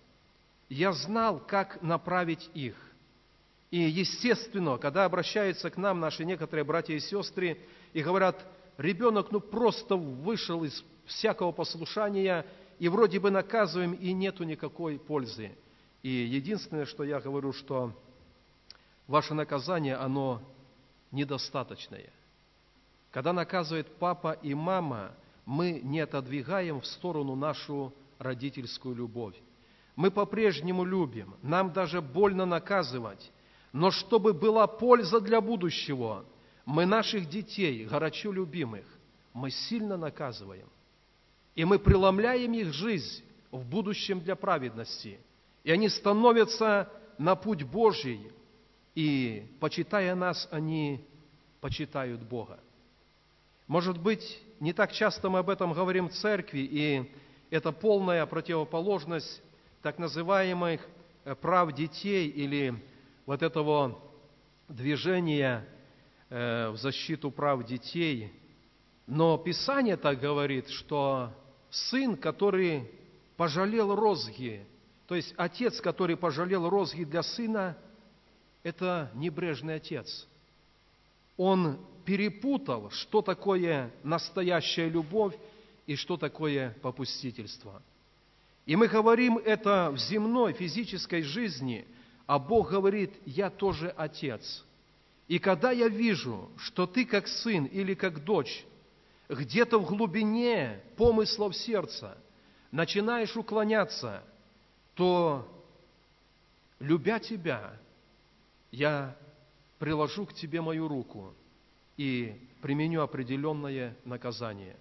я 0.71 0.95
знал, 0.95 1.41
как 1.41 1.83
направить 1.83 2.49
их. 2.55 2.75
И 3.73 3.79
естественно, 3.79 4.77
когда 4.77 5.07
обращаются 5.07 5.71
к 5.71 5.79
нам 5.79 5.99
наши 5.99 6.27
некоторые 6.27 6.63
братья 6.63 6.93
и 6.95 7.01
сестры 7.01 7.59
и 7.95 8.03
говорят, 8.03 8.47
ребенок 8.77 9.33
ну 9.33 9.41
просто 9.41 9.97
вышел 9.97 10.63
из 10.63 10.85
всякого 11.07 11.53
послушания, 11.53 12.45
и 12.79 12.89
вроде 12.89 13.19
бы 13.19 13.31
наказываем, 13.31 13.95
и 13.95 14.13
нету 14.13 14.45
никакой 14.45 14.99
пользы. 14.99 15.53
И 16.03 16.11
единственное, 16.11 16.85
что 16.85 17.03
я 17.03 17.19
говорю, 17.19 17.55
что 17.55 17.95
ваше 19.07 19.33
наказание, 19.33 19.97
оно 19.97 20.43
недостаточное. 21.11 22.11
Когда 23.11 23.33
наказывает 23.33 23.87
папа 23.97 24.33
и 24.43 24.53
мама, 24.53 25.13
мы 25.47 25.81
не 25.83 26.01
отодвигаем 26.01 26.83
в 26.83 26.87
сторону 26.87 27.37
нашу 27.37 27.95
родительскую 28.19 28.95
любовь. 28.95 29.37
Мы 29.97 30.11
по-прежнему 30.11 30.85
любим, 30.85 31.35
нам 31.41 31.73
даже 31.73 32.03
больно 32.03 32.45
наказывать, 32.45 33.33
но 33.73 33.91
чтобы 33.91 34.35
была 34.35 34.67
польза 34.67 35.21
для 35.21 35.41
будущего, 35.41 36.25
мы 36.65 36.87
наших 36.87 37.29
детей, 37.29 37.85
горячо 37.87 38.31
любимых, 38.31 38.85
мы 39.33 39.51
сильно 39.51 39.97
наказываем. 39.97 40.69
И 41.55 41.65
мы 41.65 41.79
преломляем 41.79 42.53
их 42.53 42.73
жизнь 42.73 43.25
в 43.51 43.65
будущем 43.65 44.21
для 44.21 44.37
праведности. 44.37 45.19
И 45.65 45.71
они 45.71 45.89
становятся 45.89 46.91
на 47.19 47.35
путь 47.35 47.63
Божий, 47.63 48.31
и, 48.95 49.47
почитая 49.59 50.15
нас, 50.15 50.49
они 50.51 51.05
почитают 51.61 52.23
Бога. 52.23 52.61
Может 53.67 53.99
быть, 53.99 54.41
не 54.61 54.73
так 54.73 54.93
часто 54.93 55.31
мы 55.31 55.39
об 55.39 55.49
этом 55.49 55.73
говорим 55.73 56.09
в 56.09 56.13
церкви, 56.13 56.61
и 56.61 57.13
это 57.51 57.73
полная 57.73 58.27
противоположность 58.27 59.43
так 59.81 59.99
называемых 59.99 60.87
э, 61.25 61.35
прав 61.35 61.73
детей 61.73 62.29
или 62.29 62.75
вот 63.27 63.43
этого 63.43 64.01
движения 64.69 65.67
э, 66.29 66.71
в 66.71 66.77
защиту 66.77 67.31
прав 67.31 67.65
детей. 67.65 68.33
Но 69.07 69.39
Писание 69.39 69.97
так 69.97 70.21
говорит, 70.21 70.69
что 70.71 71.33
сын, 71.71 72.17
который 72.17 72.91
пожалел 73.37 73.95
розги, 73.95 74.65
то 75.07 75.15
есть 75.15 75.35
отец, 75.37 75.81
который 75.81 76.17
пожалел 76.17 76.69
розги 76.69 77.05
для 77.05 77.23
сына, 77.23 77.77
это 78.63 79.11
небрежный 79.15 79.75
отец. 79.75 80.27
Он 81.37 81.79
перепутал, 82.05 82.91
что 82.91 83.23
такое 83.23 83.93
настоящая 84.03 84.89
любовь 84.89 85.35
и 85.87 85.97
что 85.97 86.17
такое 86.17 86.77
попустительство. 86.83 87.83
И 88.65 88.77
мы 88.77 88.87
говорим 88.87 89.39
это 89.39 89.91
в 89.91 89.99
земной 89.99 90.53
физической 90.53 91.23
жизни, 91.23 91.85
а 92.27 92.39
Бог 92.39 92.71
говорит, 92.71 93.13
я 93.27 93.51
тоже 93.51 93.89
отец. 93.97 94.65
И 95.29 95.39
когда 95.39 95.71
я 95.71 95.89
вижу, 95.89 96.51
что 96.59 96.87
ты 96.87 97.05
как 97.05 97.27
сын 97.27 97.65
или 97.65 97.95
как 97.95 98.25
дочь, 98.25 98.65
где-то 99.29 99.79
в 99.79 99.87
глубине 99.87 100.81
помыслов 100.97 101.57
сердца 101.57 102.19
начинаешь 102.71 103.37
уклоняться, 103.37 104.23
то, 104.95 105.49
любя 106.81 107.19
тебя, 107.19 107.73
я 108.71 109.17
приложу 109.79 110.27
к 110.27 110.35
тебе 110.35 110.61
мою 110.61 110.89
руку 110.89 111.33
и 111.97 112.35
применю 112.61 113.03
определенное 113.03 113.97
наказание. 114.05 114.77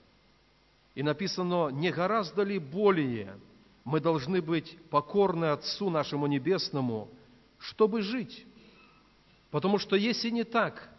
И 0.95 1.03
написано, 1.03 1.69
не 1.69 1.91
гораздо 1.91 2.43
ли 2.43 2.59
более 2.59 3.37
мы 3.83 3.99
должны 3.99 4.41
быть 4.41 4.77
покорны 4.89 5.45
Отцу 5.45 5.89
нашему 5.89 6.27
Небесному, 6.27 7.09
чтобы 7.61 8.01
жить. 8.01 8.45
Потому 9.49 9.77
что 9.77 9.95
если 9.95 10.29
не 10.29 10.43
так, 10.43 10.89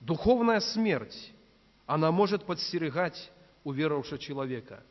духовная 0.00 0.60
смерть, 0.60 1.32
она 1.86 2.12
может 2.12 2.44
подстерегать 2.44 3.32
уверовавшего 3.64 4.18
человека. 4.18 4.82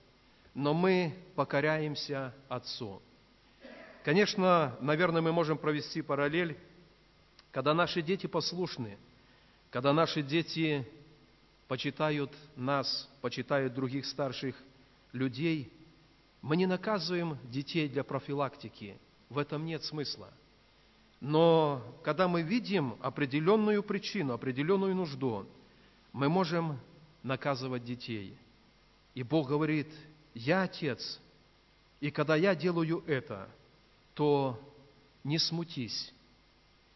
Но 0.53 0.73
мы 0.73 1.13
покоряемся 1.35 2.33
Отцу. 2.49 3.01
Конечно, 4.03 4.75
наверное, 4.81 5.21
мы 5.21 5.31
можем 5.31 5.57
провести 5.57 6.01
параллель, 6.01 6.57
когда 7.51 7.73
наши 7.73 8.01
дети 8.01 8.27
послушны– 8.27 8.97
когда 9.73 9.91
наши 9.91 10.21
дети 10.21 10.87
почитают 11.67 12.31
нас, 12.55 13.09
почитают 13.21 13.73
других 13.73 14.05
старших 14.05 14.55
людей, 15.13 15.73
мы 16.43 16.57
не 16.57 16.67
наказываем 16.67 17.39
детей 17.45 17.89
для 17.89 18.03
профилактики. 18.03 18.95
В 19.29 19.39
этом 19.39 19.65
нет 19.65 19.83
смысла. 19.83 20.31
Но 21.23 21.81
когда 22.03 22.27
мы 22.27 22.43
видим 22.43 22.97
определенную 23.01 23.81
причину, 23.81 24.33
определенную 24.33 24.93
нужду, 24.93 25.47
мы 26.11 26.29
можем 26.29 26.79
наказывать 27.23 27.83
детей. 27.83 28.37
И 29.15 29.23
Бог 29.23 29.47
говорит, 29.47 29.87
я 30.35 30.61
отец, 30.61 31.19
и 31.99 32.11
когда 32.11 32.35
я 32.35 32.53
делаю 32.53 33.03
это, 33.07 33.49
то 34.13 34.59
не 35.23 35.39
смутись. 35.39 36.13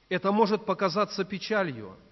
Это 0.10 0.32
может 0.32 0.66
показаться 0.66 1.24
печалью– 1.26 1.96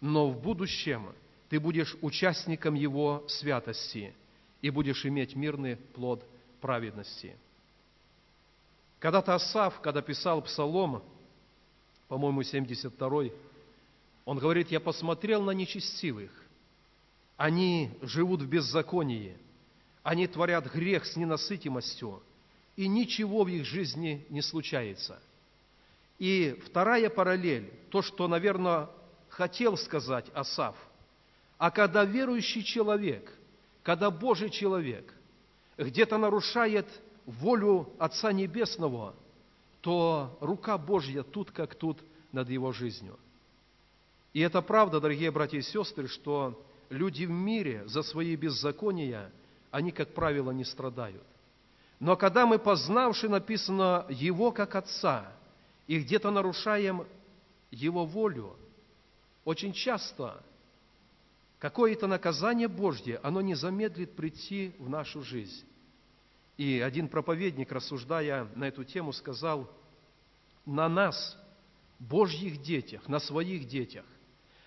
но 0.00 0.30
в 0.30 0.40
будущем 0.40 1.12
ты 1.48 1.58
будешь 1.58 1.96
участником 2.02 2.74
Его 2.74 3.24
святости 3.28 4.14
и 4.60 4.70
будешь 4.70 5.04
иметь 5.06 5.34
мирный 5.34 5.76
плод 5.76 6.24
праведности. 6.60 7.36
Когда-то 8.98 9.34
Асав, 9.34 9.80
когда 9.80 10.02
писал 10.02 10.42
Псалом, 10.42 11.02
по-моему, 12.08 12.40
72-й, 12.40 13.32
он 14.24 14.38
говорит, 14.38 14.70
«Я 14.70 14.80
посмотрел 14.80 15.42
на 15.42 15.52
нечестивых, 15.52 16.30
они 17.36 17.90
живут 18.02 18.42
в 18.42 18.48
беззаконии, 18.48 19.36
они 20.02 20.26
творят 20.26 20.72
грех 20.72 21.06
с 21.06 21.16
ненасытимостью, 21.16 22.22
и 22.76 22.88
ничего 22.88 23.44
в 23.44 23.48
их 23.48 23.64
жизни 23.64 24.26
не 24.30 24.42
случается». 24.42 25.20
И 26.18 26.60
вторая 26.66 27.10
параллель, 27.10 27.72
то, 27.90 28.02
что, 28.02 28.26
наверное, 28.26 28.88
хотел 29.28 29.76
сказать 29.76 30.26
Асав. 30.34 30.74
А 31.58 31.70
когда 31.70 32.04
верующий 32.04 32.64
человек, 32.64 33.32
когда 33.84 34.10
Божий 34.10 34.50
человек 34.50 35.14
где-то 35.76 36.18
нарушает 36.18 36.86
волю 37.24 37.92
Отца 37.98 38.32
Небесного, 38.32 39.14
то 39.80 40.36
рука 40.40 40.78
Божья 40.78 41.22
тут 41.22 41.50
как 41.50 41.74
тут 41.74 41.98
над 42.32 42.48
его 42.48 42.72
жизнью. 42.72 43.18
И 44.32 44.40
это 44.40 44.60
правда, 44.62 45.00
дорогие 45.00 45.30
братья 45.30 45.58
и 45.58 45.62
сестры, 45.62 46.08
что 46.08 46.62
люди 46.90 47.24
в 47.24 47.30
мире 47.30 47.84
за 47.86 48.02
свои 48.02 48.36
беззакония, 48.36 49.30
они, 49.70 49.90
как 49.90 50.14
правило, 50.14 50.50
не 50.50 50.64
страдают. 50.64 51.24
Но 52.00 52.16
когда 52.16 52.46
мы, 52.46 52.58
познавши, 52.58 53.28
написано 53.28 54.06
Его 54.08 54.52
как 54.52 54.74
Отца, 54.74 55.32
и 55.86 55.98
где-то 55.98 56.30
нарушаем 56.30 57.06
Его 57.70 58.04
волю– 58.04 58.54
очень 59.48 59.72
часто 59.72 60.42
какое-то 61.58 62.06
наказание 62.06 62.68
Божье, 62.68 63.18
оно 63.22 63.40
не 63.40 63.54
замедлит 63.54 64.14
прийти 64.14 64.74
в 64.78 64.90
нашу 64.90 65.22
жизнь. 65.22 65.64
И 66.58 66.80
один 66.80 67.08
проповедник, 67.08 67.72
рассуждая 67.72 68.46
на 68.54 68.64
эту 68.64 68.84
тему, 68.84 69.14
сказал, 69.14 69.70
на 70.66 70.88
нас, 70.88 71.38
Божьих 71.98 72.60
детях, 72.60 73.08
на 73.08 73.18
своих 73.18 73.66
детях, 73.66 74.04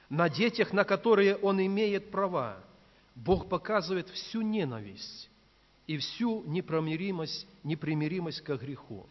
на 0.09 0.27
детях, 0.27 0.73
на 0.73 0.83
которые 0.83 1.37
Он 1.37 1.63
имеет 1.63 2.09
права, 2.09 2.57
Бог 3.13 3.47
показывает 3.47 4.09
всю 4.09 4.41
ненависть 4.41 5.29
и 5.85 5.97
всю 5.97 6.43
непримиримость, 6.45 7.45
непримиримость 7.63 8.41
к 8.41 8.55
греху. 8.55 9.05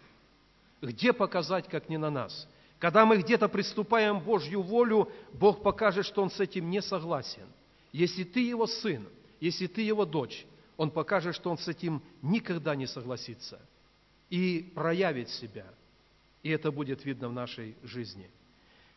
Где 0.82 1.12
показать, 1.12 1.68
как 1.68 1.88
не 1.88 1.96
на 1.96 2.10
нас– 2.10 2.48
когда 2.80 3.04
мы 3.04 3.18
где-то 3.18 3.48
приступаем 3.48 4.20
Божью 4.20 4.62
волю, 4.62 5.12
Бог 5.34 5.62
покажет, 5.62 6.06
что 6.06 6.22
Он 6.22 6.30
с 6.30 6.40
этим 6.40 6.70
не 6.70 6.80
согласен. 6.80 7.46
Если 7.92 8.24
ты 8.24 8.40
Его 8.40 8.66
сын, 8.66 9.06
если 9.38 9.66
ты 9.66 9.82
Его 9.82 10.06
дочь, 10.06 10.46
Он 10.80 10.90
покажет, 10.90 11.34
что 11.34 11.50
Он 11.50 11.58
с 11.58 11.68
этим 11.68 12.02
никогда 12.22 12.74
не 12.74 12.86
согласится 12.86 13.60
и 14.30 14.72
проявит 14.74 15.28
себя. 15.28 15.66
И 16.42 16.48
это 16.48 16.72
будет 16.72 17.04
видно 17.04 17.28
в 17.28 17.34
нашей 17.34 17.76
жизни. 17.82 18.30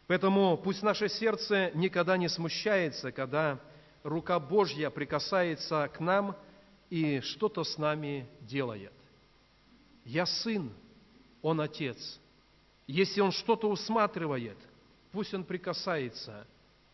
Поэтому 0.07 0.57
пусть 0.57 0.81
наше 0.81 1.09
сердце 1.09 1.71
никогда 1.73 2.15
не 2.15 2.29
смущается, 2.29 3.11
когда 3.11 3.59
рука 4.01 4.39
Божья 4.39 4.89
прикасается 4.89 5.89
к 5.93 5.99
нам 5.99 6.37
и 6.89 7.19
что-то 7.19 7.65
с 7.65 7.77
нами 7.77 8.29
делает. 8.39 8.93
Я 10.05 10.25
сын, 10.25 10.71
он 11.41 11.59
отец– 11.59 12.21
если 12.87 13.21
он 13.21 13.31
что-то 13.31 13.69
усматривает, 13.69 14.57
пусть 15.11 15.33
он 15.33 15.43
прикасается 15.43 16.47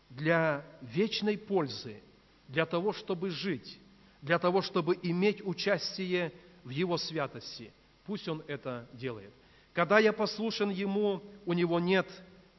для 0.09 0.65
вечной 0.81 1.37
пользы, 1.37 2.01
для 2.47 2.65
того, 2.65 2.93
чтобы 2.93 3.29
жить, 3.29 3.79
для 4.21 4.39
того, 4.39 4.61
чтобы 4.61 4.97
иметь 5.01 5.45
участие 5.45 6.33
в 6.63 6.69
Его 6.69 6.97
святости. 6.97 7.71
Пусть 8.05 8.27
Он 8.27 8.43
это 8.47 8.87
делает. 8.93 9.31
Когда 9.73 9.99
я 9.99 10.13
послушен 10.13 10.69
Ему, 10.69 11.21
у 11.45 11.53
Него 11.53 11.79
нет 11.79 12.07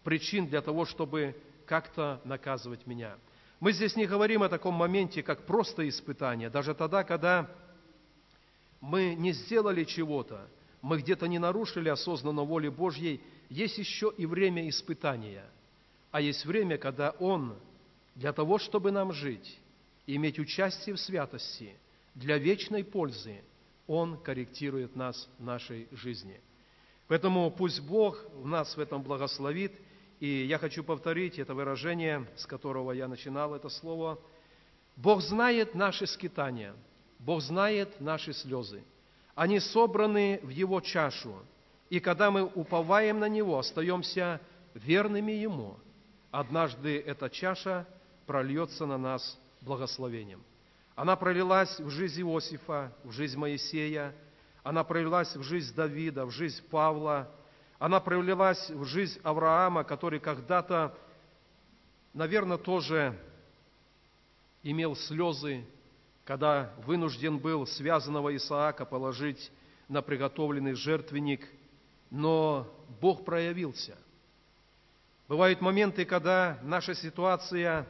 причин 0.04 0.46
для 0.46 0.62
того, 0.62 0.84
чтобы 0.84 1.36
как-то 1.66 2.20
наказывать 2.24 2.86
меня. 2.86 3.16
Мы 3.60 3.72
здесь 3.72 3.94
не 3.94 4.06
говорим 4.06 4.42
о 4.42 4.48
таком 4.48 4.74
моменте, 4.74 5.22
как 5.22 5.44
просто 5.44 5.86
испытание. 5.88 6.48
Даже 6.48 6.74
тогда, 6.74 7.04
когда 7.04 7.50
мы 8.80 9.14
не 9.14 9.32
сделали 9.32 9.84
чего-то, 9.84 10.48
мы 10.80 10.98
где-то 10.98 11.26
не 11.26 11.38
нарушили 11.38 11.90
осознанно 11.90 12.42
воли 12.42 12.68
Божьей, 12.68 13.20
есть 13.50 13.76
еще 13.76 14.12
и 14.16 14.24
время 14.24 14.66
испытания. 14.68 15.44
А 16.10 16.20
есть 16.22 16.46
время, 16.46 16.78
когда 16.78 17.10
Он 17.18 17.54
для 18.14 18.32
того, 18.32 18.58
чтобы 18.58 18.90
нам 18.90 19.12
жить, 19.12 19.58
иметь 20.06 20.38
участие 20.38 20.94
в 20.94 21.00
святости, 21.00 21.76
для 22.14 22.38
вечной 22.38 22.84
пользы, 22.84 23.42
Он 23.86 24.16
корректирует 24.18 24.96
нас 24.96 25.28
в 25.38 25.44
нашей 25.44 25.88
жизни. 25.92 26.40
Поэтому 27.08 27.50
пусть 27.50 27.80
Бог 27.80 28.24
нас 28.44 28.76
в 28.76 28.80
этом 28.80 29.02
благословит, 29.02 29.72
И 30.20 30.44
я 30.44 30.58
хочу 30.58 30.84
повторить 30.84 31.38
это 31.38 31.54
выражение, 31.54 32.26
с 32.36 32.44
которого 32.44 32.92
я 32.92 33.08
начинал 33.08 33.54
это 33.54 33.70
слово. 33.70 34.18
Бог 34.96 35.22
знает 35.22 35.74
наши 35.74 36.06
скитания, 36.06 36.74
Бог 37.18 37.40
знает 37.40 38.00
наши 38.00 38.34
слезы. 38.34 38.84
Они 39.34 39.58
собраны 39.60 40.40
в 40.42 40.50
Его 40.50 40.82
чашу. 40.82 41.34
И 41.88 42.00
когда 42.00 42.30
мы 42.30 42.44
уповаем 42.44 43.18
на 43.18 43.28
Него, 43.28 43.58
остаемся 43.58 44.40
верными 44.74 45.32
Ему, 45.32 45.78
однажды 46.30 46.98
эта 47.00 47.30
чаша 47.30 47.86
прольется 48.26 48.84
на 48.84 48.98
нас 48.98 49.38
благословением. 49.60 50.42
Она 50.94 51.16
пролилась 51.16 51.78
в 51.80 51.90
жизнь 51.90 52.20
Иосифа, 52.20 52.92
в 53.04 53.12
жизнь 53.12 53.38
Моисея, 53.38 54.14
она 54.62 54.84
пролилась 54.84 55.34
в 55.34 55.42
жизнь 55.42 55.74
Давида, 55.74 56.26
в 56.26 56.30
жизнь 56.30 56.62
Павла, 56.68 57.30
она 57.78 58.00
пролилась 58.00 58.68
в 58.68 58.84
жизнь 58.84 59.18
Авраама, 59.22 59.84
который 59.84 60.20
когда-то, 60.20 60.94
наверное, 62.12 62.58
тоже 62.58 63.18
имел 64.62 64.94
слезы, 64.94 65.64
когда 66.24 66.74
вынужден 66.84 67.38
был 67.38 67.66
связанного 67.66 68.36
Исаака 68.36 68.84
положить 68.84 69.50
на 69.88 70.02
приготовленный 70.02 70.74
жертвенник, 70.74 71.48
но 72.10 72.70
Бог 73.00 73.24
проявился. 73.24 73.96
Бывают 75.26 75.60
моменты, 75.60 76.04
когда 76.04 76.58
наша 76.62 76.94
ситуация, 76.94 77.86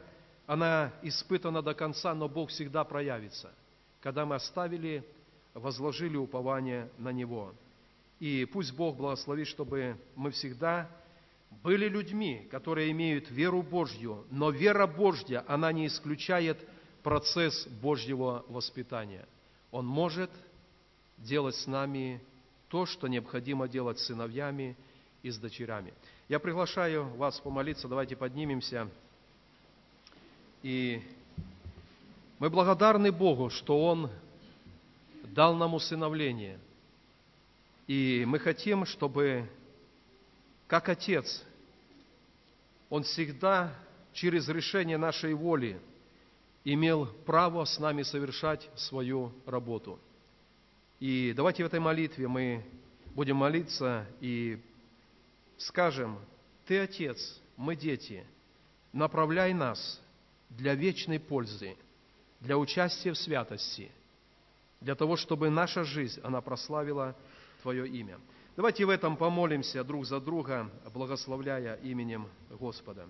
она 0.51 0.91
испытана 1.01 1.61
до 1.61 1.73
конца, 1.73 2.13
но 2.13 2.27
Бог 2.27 2.49
всегда 2.49 2.83
проявится, 2.83 3.53
когда 4.01 4.25
мы 4.25 4.35
оставили, 4.35 5.01
возложили 5.53 6.17
упование 6.17 6.89
на 6.97 7.13
Него. 7.13 7.53
И 8.19 8.43
пусть 8.51 8.73
Бог 8.75 8.97
благословит, 8.97 9.47
чтобы 9.47 9.95
мы 10.17 10.31
всегда 10.31 10.89
были 11.63 11.87
людьми, 11.87 12.49
которые 12.51 12.91
имеют 12.91 13.31
веру 13.31 13.61
Божью, 13.61 14.25
но 14.29 14.49
вера 14.49 14.87
Божья, 14.87 15.45
она 15.47 15.71
не 15.71 15.87
исключает 15.87 16.57
процесс 17.01 17.65
Божьего 17.81 18.43
воспитания. 18.49 19.25
Он 19.71 19.85
может 19.85 20.31
делать 21.17 21.55
с 21.55 21.65
нами 21.65 22.21
то, 22.67 22.85
что 22.85 23.07
необходимо 23.07 23.69
делать 23.69 23.99
с 23.99 24.07
сыновьями 24.07 24.75
и 25.23 25.31
с 25.31 25.37
дочерями. 25.37 25.93
Я 26.27 26.39
приглашаю 26.39 27.05
вас 27.15 27.39
помолиться, 27.39 27.87
давайте 27.87 28.17
поднимемся. 28.17 28.89
И 30.63 31.01
мы 32.39 32.49
благодарны 32.49 33.11
Богу, 33.11 33.49
что 33.49 33.85
Он 33.85 34.09
дал 35.23 35.55
нам 35.55 35.73
усыновление– 35.73 36.59
и 37.91 38.23
мы 38.25 38.39
хотим, 38.39 38.85
чтобы, 38.85 39.49
как 40.67 40.87
Отец, 40.87 41.43
Он 42.89 43.03
всегда 43.03 43.75
через 44.13 44.47
решение 44.47 44.97
нашей 44.97 45.33
воли 45.33 45.77
имел 46.63 47.07
право 47.25 47.65
с 47.65 47.79
нами 47.79 48.03
совершать 48.03 48.69
свою 48.77 49.33
работу. 49.45 49.99
И 51.01 51.33
давайте 51.35 51.63
в 51.63 51.65
этой 51.65 51.81
молитве 51.81 52.29
мы 52.29 52.63
будем 53.13 53.35
молиться 53.35 54.05
и 54.21 54.57
скажем, 55.57 56.17
Ты, 56.65 56.79
Отец, 56.79 57.41
мы 57.57 57.75
дети, 57.75 58.23
направляй 58.93 59.53
нас 59.53 59.99
для 60.51 60.75
вечной 60.75 61.19
пользы, 61.19 61.75
для 62.39 62.57
участия 62.57 63.11
в 63.11 63.17
святости, 63.17 63.91
для 64.79 64.95
того, 64.95 65.15
чтобы 65.15 65.49
наша 65.49 65.83
жизнь, 65.83 66.19
она 66.23 66.41
прославила 66.41 67.15
Твое 67.61 67.87
имя. 67.87 68.19
Давайте 68.55 68.85
в 68.85 68.89
этом 68.89 69.15
помолимся 69.15 69.83
друг 69.83 70.05
за 70.05 70.19
друга, 70.19 70.69
благословляя 70.93 71.75
именем 71.75 72.27
Господа. 72.49 73.07